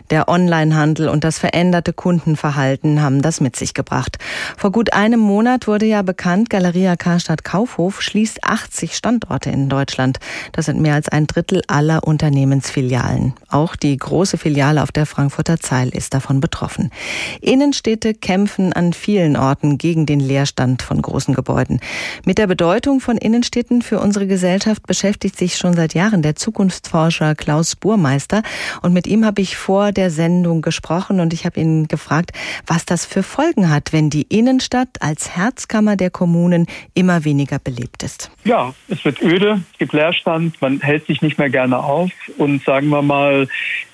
Der 0.09 0.29
Onlinehandel 0.29 1.09
und 1.09 1.25
das 1.25 1.39
veränderte 1.39 1.91
Kundenverhalten 1.91 3.01
haben 3.01 3.21
das 3.21 3.41
mit 3.41 3.57
sich 3.57 3.73
gebracht. 3.73 4.17
Vor 4.55 4.71
gut 4.71 4.93
einem 4.93 5.19
Monat 5.19 5.67
wurde 5.67 5.85
ja 5.85 6.03
bekannt, 6.03 6.49
Galeria 6.49 6.95
Karstadt 6.95 7.43
Kaufhof 7.43 8.01
schließt 8.01 8.45
80 8.45 8.95
Standorte 8.95 9.49
in 9.49 9.67
Deutschland. 9.67 10.19
Das 10.53 10.67
sind 10.67 10.79
mehr 10.79 10.93
als 10.93 11.09
ein 11.09 11.27
Drittel 11.27 11.63
aller 11.67 12.05
Unternehmensfilialen. 12.05 13.33
Auch 13.49 13.75
die 13.75 13.97
große 13.97 14.37
Filiale 14.37 14.83
auf 14.83 14.93
der 14.93 15.05
Frankfurter 15.05 15.59
Zeil 15.59 15.89
ist 15.89 16.13
davon 16.13 16.39
betroffen. 16.39 16.91
Innenstädte 17.41 18.13
kämpfen 18.13 18.71
an 18.71 18.93
vielen 18.93 19.35
Orten 19.35 19.77
gegen 19.77 20.05
den 20.05 20.21
Leerstand 20.21 20.81
von 20.81 21.01
großen 21.01 21.33
Gebäuden. 21.33 21.56
Gebäuden. 21.57 21.79
Mit 22.25 22.37
der 22.37 22.45
Bedeutung 22.45 22.99
von 22.99 23.17
Innenstädten 23.17 23.81
für 23.81 23.99
unsere 23.99 24.27
Gesellschaft 24.27 24.85
beschäftigt 24.85 25.37
sich 25.37 25.57
schon 25.57 25.73
seit 25.73 25.95
Jahren 25.95 26.21
der 26.21 26.35
Zukunftsforscher 26.35 27.33
Klaus 27.33 27.75
Burmeister. 27.75 28.43
Und 28.83 28.93
mit 28.93 29.07
ihm 29.07 29.25
habe 29.25 29.41
ich 29.41 29.57
vor 29.57 29.91
der 29.91 30.11
Sendung 30.11 30.61
gesprochen 30.61 31.19
und 31.19 31.33
ich 31.33 31.45
habe 31.45 31.59
ihn 31.59 31.87
gefragt, 31.87 32.31
was 32.67 32.85
das 32.85 33.05
für 33.05 33.23
Folgen 33.23 33.71
hat, 33.71 33.91
wenn 33.91 34.09
die 34.09 34.23
Innenstadt 34.23 34.89
als 34.99 35.35
Herzkammer 35.35 35.95
der 35.95 36.11
Kommunen 36.11 36.67
immer 36.93 37.23
weniger 37.23 37.57
belebt 37.57 38.03
ist. 38.03 38.29
Ja, 38.43 38.73
es 38.87 39.03
wird 39.03 39.21
öde, 39.21 39.61
es 39.71 39.79
gibt 39.79 39.93
Leerstand, 39.93 40.61
man 40.61 40.79
hält 40.81 41.07
sich 41.07 41.21
nicht 41.21 41.39
mehr 41.39 41.49
gerne 41.49 41.79
auf 41.79 42.11
und 42.37 42.63
sagen 42.63 42.89
wir 42.89 43.01
mal, 43.01 43.47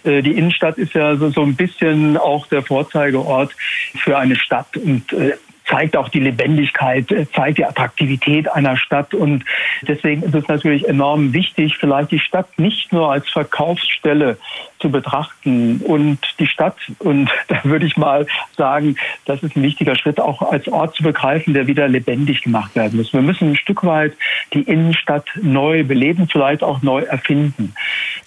äh, 0.04 0.22
die 0.22 0.32
Innenstadt 0.32 0.78
ist 0.78 0.94
ja 0.94 1.16
so, 1.16 1.42
ein 1.42 1.56
bisschen 1.56 2.18
auch 2.18 2.48
der 2.48 2.62
Vorzeigeort 2.62 3.56
für 3.96 4.18
eine 4.18 4.36
Stadt 4.36 4.76
und 4.78 5.14
äh, 5.14 5.34
zeigt 5.66 5.96
auch 5.96 6.10
die 6.10 6.20
Lebendigkeit, 6.20 7.12
äh, 7.12 7.26
zeigt 7.32 7.58
die 7.58 7.66
Attraktivität 7.66 8.50
einer 8.50 8.78
Stadt. 8.78 9.14
Und 9.14 9.44
deswegen 9.88 10.24
ist 10.24 10.36
es 10.36 10.48
natürlich 10.48 10.88
enorm 10.88 11.34
wichtig, 11.34 11.78
vielleicht 11.78 12.12
die 12.12 12.20
Stadt 12.20 12.48
nicht 12.58 12.92
nur 12.92 13.12
als 13.12 13.30
Verkaufsstelle 13.30 14.38
zu 14.80 14.90
betrachten 14.90 15.78
und 15.78 16.20
die 16.40 16.48
Stadt, 16.48 16.76
und 17.00 17.30
da 17.48 17.64
würde 17.64 17.86
ich 17.86 17.96
mal 17.96 18.28
sagen, 18.58 18.98
das 19.26 19.42
ist 19.42 19.56
ein 19.56 19.64
wichtiger 19.64 19.96
Schritt, 19.96 20.20
auch 20.20 20.42
als 20.42 20.68
Ort 20.68 20.96
zu 20.96 21.04
begreifen, 21.04 21.54
der 21.54 21.68
wieder 21.68 21.88
lebendig 21.88 22.42
gemacht 22.42 22.76
werden 22.76 22.98
muss. 22.98 23.14
Wir 23.14 23.22
müssen 23.22 23.52
ein 23.52 23.56
Stück 23.56 23.84
weit 23.84 24.14
die 24.54 24.64
Innenstadt 24.64 25.26
neu 25.42 25.84
beleben, 25.84 26.28
vielleicht 26.30 26.64
auch 26.64 26.82
neu 26.82 27.04
erfinden. 27.04 27.74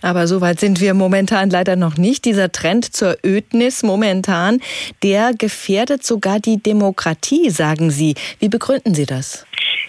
Aber 0.03 0.27
so 0.27 0.41
weit 0.41 0.61
sind 0.61 0.81
wir 0.81 0.95
momentan 0.95 1.51
leider 1.51 1.77
noch 1.77 1.97
nicht. 1.97 2.25
Dieser 2.25 2.53
Trend 2.53 2.85
zur 2.85 3.17
Ödnis 3.25 3.83
momentan, 3.83 4.61
der 5.03 5.33
gefährdet 5.37 6.05
sogar 6.05 6.41
die 6.41 6.63
Demokratie, 6.63 7.26
sagen 7.51 7.91
Sie. 7.91 8.15
Wie 8.39 8.49
begründen 8.49 8.95
Sie 8.95 9.07
das? 9.07 9.45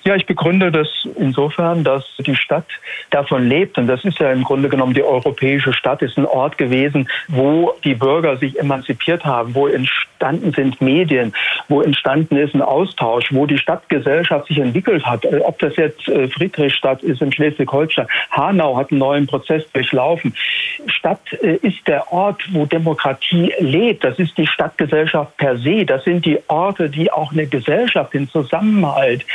Ja, 0.08 0.15
ich 0.15 0.26
begründe 0.26 0.72
das 0.72 0.88
insofern, 1.17 1.84
dass 1.84 2.06
die 2.26 2.38
Stadt 2.38 2.70
davon 3.10 3.50
lebt. 3.50 3.78
Und 3.78 3.88
das 3.88 4.06
ist 4.06 4.20
ja 4.20 4.32
im 4.32 4.46
Grunde 4.46 4.70
genommen 4.70 4.93
die 4.93 5.04
europäische 5.04 5.74
Stadt, 5.74 6.02
ist 6.02 6.17
ein 6.17 6.26
Ort 6.26 6.58
gewesen, 6.58 7.10
wo 7.28 7.74
die 7.84 7.93
Bürger 7.93 8.38
sich 8.38 8.58
emanzipiert 8.58 9.26
haben, 9.26 9.54
wo 9.54 9.67
entstanden 9.67 10.54
sind 10.54 10.80
Medien, 10.80 11.34
wo 11.67 11.82
entstanden 11.82 12.38
ist 12.38 12.56
ein 12.56 12.62
Austausch, 12.62 13.34
wo 13.34 13.46
die 13.46 13.58
Stadtgesellschaft 13.58 14.48
sich 14.48 14.60
entwickelt 14.60 15.06
hat. 15.06 15.26
Ob 15.43 15.60
das 15.60 15.76
jetzt 15.76 16.08
äh, 16.08 16.30
Friedrichstadt 16.30 17.04
ist 17.04 17.22
in 17.22 17.34
Schleswig-Holstein, 17.34 18.08
Hanau 18.32 18.78
hat 18.78 18.91
einen 18.91 19.00
neuen 19.00 19.28
Prozess 19.28 19.70
durchlaufen. 19.74 20.34
Stadt 20.86 21.20
äh, 21.41 21.58
ist 21.63 21.86
der 21.86 22.13
Ort, 22.13 22.41
wo 22.54 22.65
Demokratie 22.65 23.52
lebt. 23.60 24.06
Das 24.06 24.17
ist 24.20 24.38
die 24.38 24.48
Stadtgesellschaft 24.48 25.36
per 25.36 25.58
se. 25.58 25.86
Das 25.86 26.06
sind 26.06 26.26
die 26.26 26.39
Orte, 26.48 26.89
die 26.89 27.12
auch 27.12 27.34
eine 27.34 27.46
Gesellschaft, 27.46 28.13
den 28.13 28.30
Zusammenhalt 28.30 29.26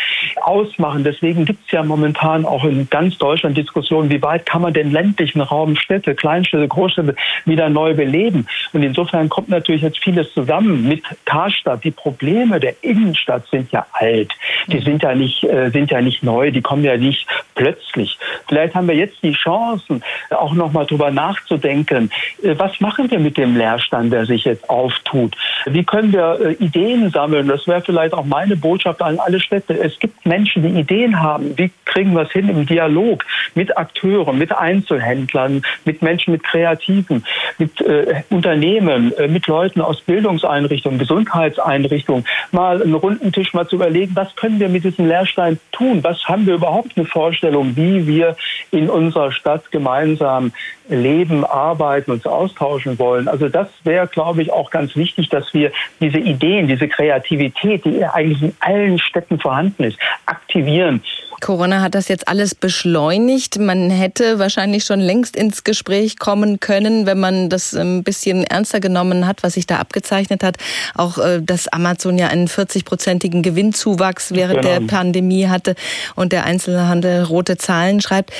ausmachen. 0.63 1.05
Deswegen 1.05 1.45
gibt 1.45 1.67
es 1.67 1.73
ja 1.73 1.83
momentan 1.83 2.45
auch 2.45 2.65
in 2.65 2.89
ganz 2.89 3.19
Deutschland 3.19 3.57
Diskussionen, 3.57 4.11
wie 4.11 4.23
weit 4.23 4.47
kann 4.47 4.63
man 4.63 4.73
den 4.73 4.93
ländlichen 4.93 5.41
Raum, 5.41 5.77
Städte, 5.77 6.15
Kleinstädte, 6.15 6.69
Großstädte 6.69 7.17
wieder 7.45 7.69
neu 7.69 7.95
beleben. 7.95 8.47
Und 8.73 8.83
insofern 8.83 9.29
kommt 9.29 9.49
natürlich 9.49 9.83
jetzt 9.83 9.99
vieles 9.99 10.33
zusammen 10.33 10.89
mit 10.89 11.03
Karstadt. 11.25 11.85
Die 11.85 11.91
Probleme 11.91 12.61
der 12.61 12.75
Innenstadt 12.83 13.47
sind 13.51 13.71
ja 13.73 13.87
alt. 13.93 14.33
Die 14.69 14.81
sind 14.81 15.03
ja 15.03 15.15
nicht, 15.15 15.45
äh, 15.45 15.71
sind 15.71 15.91
ja 15.91 16.01
nicht 16.01 16.23
neu. 16.23 16.51
Die 16.51 16.63
kommen 16.63 16.85
ja 16.85 16.97
nicht 16.97 17.27
plötzlich. 17.55 18.19
Vielleicht 18.49 18.75
haben 18.75 18.89
wir 18.89 18.95
jetzt 18.95 19.23
die 19.23 19.33
Chancen, 19.33 20.03
auch 20.31 20.55
nochmal 20.55 20.87
drüber 20.87 21.11
nachzudenken. 21.11 22.11
Äh, 22.43 22.55
was 22.59 22.81
machen 22.81 23.11
wir 23.11 23.19
mit 23.19 23.37
dem 23.37 23.57
Leerstand, 23.57 24.13
der 24.13 24.27
sich 24.27 24.45
jetzt 24.45 24.69
auftut? 24.69 25.37
Wie 25.67 25.85
können 25.85 26.13
wir 26.13 26.39
äh, 26.41 26.53
Ideen 26.55 27.11
sammeln? 27.11 27.49
Das 27.49 27.67
wäre 27.67 27.83
vielleicht 27.83 28.15
auch 28.15 28.25
meine 28.25 28.57
Botschaft 28.57 29.03
an 29.03 29.19
alle 29.19 29.41
Städte. 29.41 29.79
Es 29.79 29.99
gibt 29.99 30.25
Menschen, 30.27 30.63
die 30.63 30.81
Ideen 30.81 31.21
haben. 31.21 31.57
Wie 31.57 31.71
kriegen 31.85 32.15
wir 32.15 32.23
es 32.23 32.33
hin 32.33 32.49
im 32.49 32.67
Dialog 32.67 33.25
mit 33.55 33.77
Akteuren, 33.77 34.39
mit 34.39 34.53
Einzelhändlern, 34.57 35.63
mit 35.85 36.03
Menschen, 36.03 36.33
mit 36.33 36.45
Kreativen, 36.45 37.25
mit 37.59 37.81
äh, 37.81 38.23
Unternehmen, 38.31 39.13
äh, 39.17 39.29
mit 39.29 39.47
Leuten 39.47 39.81
aus 39.81 40.01
Bildungseinrichtungen, 40.01 40.99
Gesundheitseinrichtungen, 40.99 42.25
mal 42.51 42.83
einen 42.83 42.95
runden 42.95 43.33
Tisch 43.33 43.53
mal 43.53 43.67
zu 43.67 43.77
überlegen, 43.77 44.13
was 44.15 44.35
können 44.37 44.61
wir 44.61 44.69
mit 44.69 44.85
diesem 44.85 45.07
Leerstein 45.07 45.59
tun? 45.73 46.03
Was 46.03 46.25
haben 46.25 46.47
wir 46.47 46.55
überhaupt 46.55 46.93
eine 46.97 47.07
Vorstellung, 47.07 47.42
wie 47.77 48.07
wir 48.07 48.37
in 48.71 48.89
unserer 48.89 49.33
Stadt 49.33 49.71
gemeinsam 49.71 50.53
leben, 50.89 51.45
arbeiten, 51.45 52.11
uns 52.11 52.27
austauschen 52.27 52.99
wollen. 52.99 53.29
Also 53.29 53.49
das 53.49 53.69
wäre, 53.85 54.07
glaube 54.07 54.43
ich, 54.43 54.53
auch 54.53 54.71
ganz 54.71 54.97
wichtig, 54.97 55.29
dass 55.29 55.53
wir 55.55 55.73
diese 56.01 56.19
Ideen, 56.19 56.69
diese 56.69 56.89
Kreativität, 56.89 57.85
die 57.85 58.05
eigentlich 58.05 58.43
in 58.43 58.55
allen 58.61 58.99
Städten 58.99 59.39
vorhanden 59.39 59.85
ist, 59.85 59.99
aktivieren. 60.27 61.03
Corona 61.43 61.81
hat 61.83 61.97
das 61.97 62.07
jetzt 62.07 62.29
alles 62.29 62.55
beschleunigt. 62.55 63.59
Man 63.59 63.91
hätte 63.91 64.39
wahrscheinlich 64.39 64.85
schon 64.85 65.01
längst 65.01 65.35
ins 65.35 65.65
Gespräch 65.65 66.17
kommen 66.17 66.61
können, 66.61 67.05
wenn 67.05 67.19
man 67.19 67.51
das 67.51 67.75
ein 67.75 68.05
bisschen 68.05 68.45
ernster 68.45 68.79
genommen 68.79 69.27
hat, 69.27 69.43
was 69.43 69.55
sich 69.55 69.67
da 69.67 69.79
abgezeichnet 69.79 70.45
hat. 70.45 70.57
Auch, 70.95 71.19
äh, 71.19 71.43
dass 71.43 71.67
Amazon 71.67 72.17
ja 72.17 72.29
einen 72.29 72.47
40-prozentigen 72.47 73.43
Gewinnzuwachs 73.43 74.33
während 74.33 74.63
genau. 74.63 74.79
der 74.79 74.87
Pandemie 74.87 75.49
hatte 75.49 75.75
und 76.15 76.33
der 76.33 76.45
Einzelhandel 76.45 77.25
rote 77.25 77.57
Zahlen 77.57 78.01
schreibt. 78.01 78.31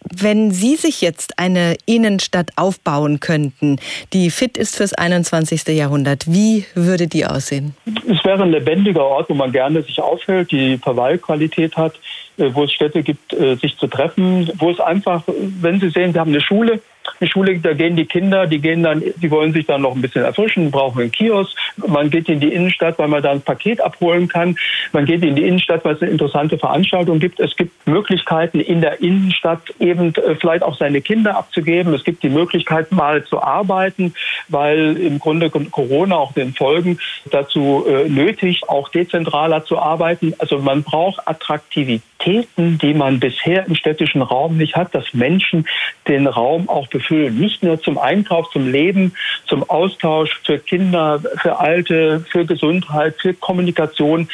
Wenn 0.00 0.52
Sie 0.52 0.76
sich 0.76 1.00
jetzt 1.00 1.38
eine 1.38 1.76
Innenstadt 1.84 2.50
aufbauen 2.56 3.20
könnten, 3.20 3.78
die 4.12 4.30
fit 4.30 4.56
ist 4.56 4.76
fürs 4.76 4.94
21. 4.94 5.66
Jahrhundert, 5.68 6.32
wie 6.32 6.64
würde 6.74 7.08
die 7.08 7.26
aussehen? 7.26 7.74
Es 8.08 8.24
wäre 8.24 8.44
ein 8.44 8.50
lebendiger 8.50 9.04
Ort, 9.04 9.28
wo 9.28 9.34
man 9.34 9.50
gerne 9.50 9.82
sich 9.82 10.00
aufhält, 10.00 10.52
die 10.52 10.78
Verweilqualität 10.78 11.76
hat, 11.76 11.94
äh, 12.36 12.50
wo 12.54 12.64
es 12.64 12.72
Städte 12.72 13.02
gibt, 13.02 13.32
äh, 13.32 13.56
sich 13.56 13.76
zu 13.76 13.88
treffen, 13.88 14.50
wo 14.58 14.70
es 14.70 14.80
einfach, 14.80 15.24
wenn 15.26 15.80
Sie 15.80 15.90
sehen, 15.90 16.12
Sie 16.12 16.18
haben 16.18 16.30
eine 16.30 16.40
Schule, 16.40 16.80
eine 17.20 17.30
Schule, 17.30 17.58
da 17.58 17.72
gehen 17.72 17.96
die 17.96 18.06
Kinder, 18.06 18.46
die 18.46 18.60
gehen 18.60 18.82
dann, 18.82 19.02
die 19.16 19.30
wollen 19.30 19.52
sich 19.52 19.66
dann 19.66 19.82
noch 19.82 19.94
ein 19.94 20.02
bisschen 20.02 20.24
erfrischen, 20.24 20.70
brauchen 20.70 21.00
einen 21.00 21.12
Kiosk. 21.12 21.56
Man 21.86 22.10
geht 22.10 22.28
in 22.28 22.40
die 22.40 22.52
Innenstadt, 22.52 22.98
weil 22.98 23.08
man 23.08 23.22
da 23.22 23.30
ein 23.30 23.40
Paket 23.40 23.80
abholen 23.80 24.28
kann. 24.28 24.56
Man 24.92 25.04
geht 25.04 25.22
in 25.22 25.36
die 25.36 25.46
Innenstadt, 25.46 25.84
weil 25.84 25.94
es 25.94 26.02
eine 26.02 26.10
interessante 26.10 26.58
Veranstaltung 26.58 27.18
gibt. 27.18 27.40
Es 27.40 27.56
gibt 27.56 27.86
Möglichkeiten 27.86 28.60
in 28.60 28.80
der 28.80 29.00
Innenstadt 29.00 29.62
eben 29.78 30.14
äh, 30.14 30.34
vielleicht 30.36 30.62
auch 30.62 30.76
seine 30.76 31.00
Kinder 31.00 31.36
abzugeben. 31.36 31.94
Es 31.94 32.04
gibt 32.04 32.22
die 32.22 32.28
Möglichkeit 32.28 32.92
mal 32.92 33.24
zu 33.24 33.42
arbeiten, 33.42 34.14
weil 34.48 34.96
im 34.96 35.18
Grunde 35.18 35.50
Corona 35.50 36.16
auch 36.16 36.32
den 36.32 36.54
Folgen 36.54 36.98
dazu 37.30 37.84
äh, 37.88 38.08
nötig, 38.08 38.68
auch 38.68 38.88
dezentraler 38.88 39.64
zu 39.64 39.78
arbeiten. 39.78 40.34
Also 40.38 40.58
man 40.58 40.82
braucht 40.82 41.26
Attraktivitäten, 41.26 42.78
die 42.78 42.94
man 42.94 43.20
bisher 43.20 43.66
im 43.66 43.74
städtischen 43.74 44.22
Raum 44.22 44.56
nicht 44.56 44.76
hat, 44.76 44.94
dass 44.94 45.14
Menschen 45.14 45.66
den 46.06 46.26
Raum 46.26 46.68
auch 46.68 46.88
befüllen. 46.98 47.38
Nicht 47.38 47.62
nur 47.62 47.80
zum 47.80 47.96
Einkauf, 47.98 48.50
zum 48.50 48.70
Leben, 48.70 49.12
zum 49.46 49.68
Austausch 49.68 50.40
für 50.44 50.58
Kinder, 50.58 51.20
für 51.40 51.58
Alte, 51.58 52.24
für 52.28 52.44
Gesundheit, 52.44 53.14
für 53.18 53.34
Kommunikation. 53.34 54.28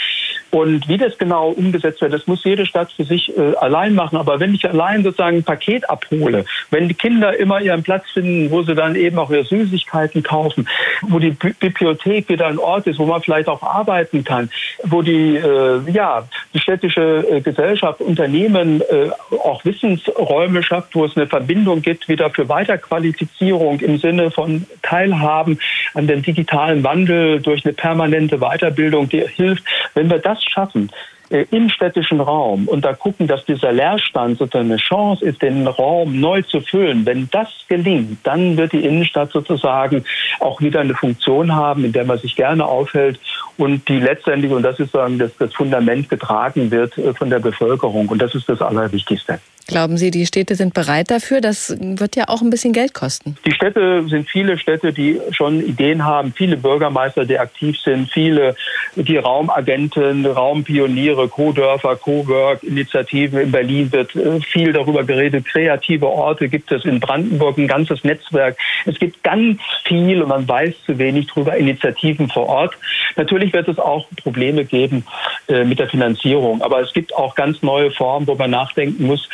Und 0.55 0.87
wie 0.88 0.99
das 0.99 1.19
genau 1.19 1.49
umgesetzt 1.49 2.01
wird, 2.01 2.12
das 2.12 2.29
muss 2.29 2.45
jede 2.45 2.64
Stadt 2.64 2.93
für 2.93 3.03
sich 3.03 3.37
äh, 3.37 3.57
allein 3.57 3.93
machen. 3.93 4.17
Aber 4.17 4.38
wenn 4.38 4.55
ich 4.55 4.64
allein 4.71 5.03
sozusagen 5.03 5.38
ein 5.38 5.43
Paket 5.43 5.90
abhole, 5.90 6.45
wenn 6.71 6.87
die 6.87 6.95
Kinder 6.95 7.37
immer 7.37 7.61
ihren 7.61 7.83
Platz 7.83 8.05
finden, 8.12 8.53
wo 8.53 8.62
sie 8.62 8.77
dann 8.77 8.95
eben 8.95 9.19
auch 9.19 9.33
ihre 9.33 9.43
Süßigkeiten 9.43 10.23
kaufen, 10.23 10.69
wo 11.03 11.19
die 11.19 11.31
Bi 11.31 11.53
Bibliothek 11.59 12.29
wieder 12.29 12.47
ein 12.47 12.61
Ort 12.61 12.87
ist, 12.87 13.01
wo 13.01 13.05
man 13.05 13.21
vielleicht 13.21 13.49
auch 13.49 13.64
arbeiten 13.64 14.23
kann, 14.23 14.49
wo 14.85 15.03
die, 15.03 15.35
äh, 15.35 15.81
ja, 15.90 16.23
die 16.53 16.61
städtische 16.61 17.27
äh, 17.29 17.40
Gesellschaft, 17.40 18.01
Unternehmen 18.01 18.81
äh, 18.83 19.11
auch 19.43 19.64
Wissensräume 19.64 20.62
schafft, 20.62 20.95
wo 20.95 21.05
es 21.05 21.17
eine 21.17 21.27
Verbindung 21.27 21.83
gibt 21.83 22.09
wieder 22.09 22.31
für 22.31 22.49
Weiterqualifizierung 22.49 23.81
im 23.81 23.99
Sinne 23.99 24.31
von 24.31 24.67
Teilhaben 24.83 25.59
an 25.95 26.07
dem 26.07 26.23
digitalen 26.23 26.85
Wandel 26.85 27.40
durch 27.40 27.64
eine 27.64 27.75
permanente 27.75 28.38
Weiterbildung, 28.38 29.09
die 29.09 29.27
hilft, 29.27 29.64
wenn 29.95 30.09
wir 30.09 30.19
das 30.19 30.43
schaffen, 30.50 30.90
äh, 31.30 31.46
im 31.50 31.70
städtischen 31.70 32.20
Raum 32.20 32.68
und 32.68 32.85
da 32.85 32.92
gucken, 32.92 33.26
dass 33.26 33.44
dieser 33.44 33.72
Leerstand 33.72 34.38
sozusagen 34.38 34.70
eine 34.70 34.76
Chance 34.76 35.24
ist, 35.24 35.40
den 35.40 35.66
Raum 35.66 36.20
neu 36.20 36.42
zu 36.42 36.61
füllen. 36.61 37.07
Wenn 37.07 37.28
das 37.30 37.48
gelingt, 37.68 38.18
dann 38.24 38.57
wird 38.57 38.72
die 38.72 38.85
Innenstadt 38.85 39.33
sozusagen 39.33 40.04
auch 40.40 40.61
wieder 40.61 40.80
eine 40.80 40.94
Funktion 40.94 41.54
haben, 41.54 41.85
in 41.85 41.92
der 41.92 42.04
man 42.04 42.18
sich 42.18 42.37
gerne 42.37 42.66
aufhält 42.66 43.18
und 43.57 43.88
die 43.88 44.00
letztendlich, 44.00 44.52
und 44.52 44.62
das 44.62 44.78
ist 44.78 44.92
sagen, 44.92 45.18
das, 45.18 45.35
das 45.38 45.54
Fundament 45.54 46.11
getragen 46.11 46.70
wird 46.70 46.96
äh, 46.98 47.14
von 47.14 47.30
der 47.30 47.38
Bevölkerung. 47.38 48.09
Und 48.09 48.20
das 48.20 48.35
ist 48.35 48.48
das 48.48 48.61
Allerwichtigste. 48.61 49.40
Glauben 49.66 49.96
Sie, 49.96 50.11
die 50.11 50.27
Städte 50.27 50.57
sind 50.57 50.74
bereit 50.74 51.11
dafür? 51.11 51.40
Das 51.40 51.74
wird 51.81 52.16
ja 52.16 52.29
auch 52.29 52.42
ein 52.42 52.50
bisschen 52.50 52.74
Geld 52.74 52.92
kosten. 52.92 53.37
Die 53.46 53.53
Städte 53.53 54.07
sind 54.09 54.29
viele 54.29 54.59
Städte, 54.59 54.92
die 54.92 55.20
schon 55.31 55.61
Ideen 55.61 56.05
haben, 56.05 56.35
viele 56.37 56.59
Bürgermeister, 56.59 57.24
die 57.24 57.38
aktiv 57.38 57.79
sind, 57.81 58.11
viele, 58.12 58.57
die 58.94 59.16
Raumagenten, 59.16 60.27
Raumpioniere, 60.27 61.29
Co-Dörfer, 61.29 61.96
Co-Work-Initiativen. 61.96 63.40
In 63.40 63.53
Berlin 63.53 63.90
wird 63.90 64.14
äh, 64.14 64.38
viel 64.40 64.72
darüber 64.72 65.03
geredet. 65.03 65.46
Kreative 65.46 66.09
Orte 66.09 66.48
gibt 66.48 66.70
es 66.70 66.85
in 66.85 67.00
Brandenburg, 67.00 67.57
ein 67.57 67.66
ganzes 67.66 68.05
Netzwerk. 68.05 68.59
Es 68.85 68.98
gibt 68.98 69.22
ganz 69.22 69.61
viel 69.85 70.20
und 70.20 70.29
man 70.29 70.46
weiß 70.46 70.74
zu 70.85 70.98
wenig 70.98 71.29
darüber, 71.29 71.57
Initiativen 71.57 72.29
vor 72.29 72.48
Ort. 72.48 72.74
Natürlich 73.16 73.53
wird 73.55 73.68
es 73.68 73.79
auch 73.79 74.07
Probleme 74.22 74.64
geben 74.64 75.07
äh, 75.48 75.64
mit 75.64 75.79
der 75.79 75.88
Finanzierung, 75.88 76.61
aber 76.61 76.81
es 76.81 76.92
gibt 76.92 77.14
auch 77.14 77.35
ganz 77.35 77.62
neue 77.62 77.90
Formen, 77.90 78.27
wo 78.27 78.35
man 78.35 78.50
nachdenken 78.50 79.07
muss, 79.07 79.29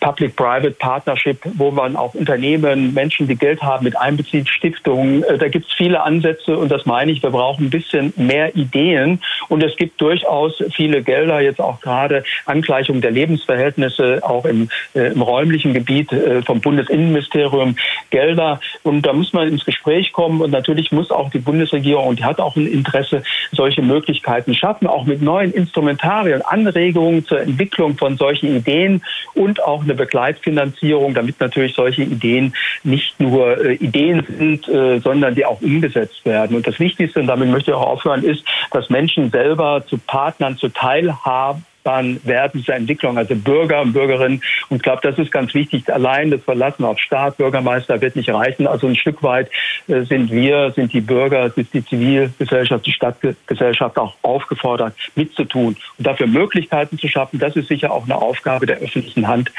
Public-Private 0.00 0.72
Partnership, 0.72 1.40
wo 1.54 1.70
man 1.70 1.96
auch 1.96 2.14
Unternehmen, 2.14 2.94
Menschen, 2.94 3.28
die 3.28 3.36
Geld 3.36 3.62
haben, 3.62 3.84
mit 3.84 3.96
einbezieht, 3.96 4.48
Stiftungen. 4.48 5.22
Äh, 5.24 5.38
da 5.38 5.48
gibt 5.48 5.66
es 5.66 5.72
viele 5.72 6.02
Ansätze 6.02 6.56
und 6.56 6.70
das 6.70 6.86
meine 6.86 7.12
ich, 7.12 7.22
wir 7.22 7.30
brauchen 7.30 7.66
ein 7.66 7.70
bisschen 7.70 8.12
mehr 8.16 8.54
Ideen. 8.56 9.20
Und 9.48 9.62
es 9.62 9.76
gibt 9.76 10.00
durchaus 10.00 10.62
viele 10.74 11.02
Gelder, 11.02 11.40
jetzt 11.40 11.60
auch 11.60 11.80
gerade 11.80 12.24
Angleichung 12.46 13.00
der 13.00 13.10
Lebensverhältnisse, 13.10 14.20
auch 14.22 14.44
im, 14.44 14.68
äh, 14.94 15.12
im 15.12 15.22
räumlichen 15.22 15.72
Gebiet 15.74 16.12
äh, 16.12 16.42
vom 16.42 16.60
Bundesinnenministerium 16.60 17.76
Gelder. 18.10 18.60
Und 18.82 19.02
da 19.02 19.12
muss 19.12 19.32
man 19.32 19.48
ins 19.48 19.64
Gespräch 19.64 20.12
kommen 20.12 20.40
und 20.40 20.50
natürlich 20.50 20.92
muss 20.92 21.10
auch 21.10 21.30
die 21.30 21.38
Bundesregierung, 21.38 22.08
und 22.08 22.18
die 22.18 22.24
hat 22.24 22.40
auch 22.40 22.56
ein 22.56 22.66
Interesse, 22.66 23.22
solche 23.52 23.82
Möglichkeiten 23.82 24.54
schaffen, 24.54 24.86
auch 24.86 25.04
mit 25.04 25.22
neuen 25.22 25.52
Instrumentarien, 25.52 26.42
Anregungen 26.42 27.24
zur 27.24 27.40
Entwicklung 27.40 27.96
von 27.96 28.16
solchen 28.16 28.56
Ideen 28.56 29.02
und 29.34 29.62
auch 29.62 29.71
eine 29.80 29.94
Begleitfinanzierung, 29.94 31.14
damit 31.14 31.40
natürlich 31.40 31.74
solche 31.74 32.02
Ideen 32.02 32.54
nicht 32.82 33.18
nur 33.18 33.64
äh, 33.64 33.74
Ideen 33.76 34.26
sind, 34.38 34.68
äh, 34.68 34.98
sondern 35.00 35.34
die 35.34 35.46
auch 35.46 35.62
umgesetzt 35.62 36.24
werden. 36.26 36.54
Und 36.56 36.66
das 36.66 36.78
Wichtigste, 36.78 37.20
und 37.20 37.26
damit 37.28 37.48
möchte 37.48 37.70
ich 37.70 37.76
auch 37.76 37.86
aufhören, 37.86 38.22
ist, 38.22 38.44
dass 38.70 38.90
Menschen 38.90 39.30
selber 39.30 39.84
zu 39.86 39.96
Partnern, 39.96 40.58
zu 40.58 40.68
Teilhaben 40.68 41.64
belastbaren 41.82 42.20
Werten 42.24 42.64
zur 42.64 42.74
Entwicklung, 42.74 43.18
also 43.18 43.34
Bürger 43.34 43.82
und 43.82 43.92
Bürgerinnen. 43.92 44.42
Und 44.68 44.76
ich 44.76 44.82
glaube, 44.82 45.00
das 45.02 45.18
ist 45.18 45.30
ganz 45.30 45.54
wichtig. 45.54 45.92
Allein 45.92 46.30
das 46.30 46.42
Verlassen 46.42 46.84
auf 46.84 46.98
Staat, 46.98 47.36
Bürgermeister 47.36 48.00
wird 48.00 48.16
nicht 48.16 48.30
reichen. 48.30 48.66
Also 48.66 48.86
ein 48.86 48.96
Stück 48.96 49.22
weit 49.22 49.50
äh, 49.88 50.02
sind 50.02 50.30
wir, 50.30 50.72
sind 50.72 50.92
die 50.92 51.00
Bürger, 51.00 51.46
ist 51.56 51.74
die 51.74 51.84
Zivilgesellschaft, 51.84 52.86
die 52.86 52.92
Stadtgesellschaft 52.92 53.98
auch 53.98 54.14
aufgefordert, 54.22 54.94
mitzutun 55.14 55.76
und 55.98 56.06
dafür 56.06 56.26
Möglichkeiten 56.26 56.98
zu 56.98 57.08
schaffen. 57.08 57.38
Das 57.38 57.56
ist 57.56 57.68
sicher 57.68 57.92
auch 57.92 58.04
eine 58.04 58.16
Aufgabe 58.16 58.66
der 58.66 58.78
öffentlichen 58.78 59.26
Hand, 59.26 59.52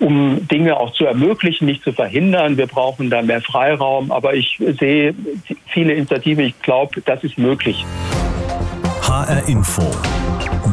um 0.00 0.46
Dinge 0.48 0.76
auch 0.76 0.92
zu 0.92 1.04
ermöglichen, 1.04 1.66
nicht 1.66 1.82
zu 1.82 1.92
verhindern. 1.92 2.56
Wir 2.56 2.66
brauchen 2.66 3.10
da 3.10 3.22
mehr 3.22 3.40
Freiraum. 3.40 4.10
Aber 4.10 4.34
ich 4.34 4.58
sehe 4.78 5.14
viele 5.66 5.94
Initiativen. 5.94 6.44
Ich 6.44 6.60
glaube, 6.62 7.00
das 7.02 7.22
ist 7.24 7.38
möglich. 7.38 7.84
HR 9.02 9.48
Info. 9.48 9.82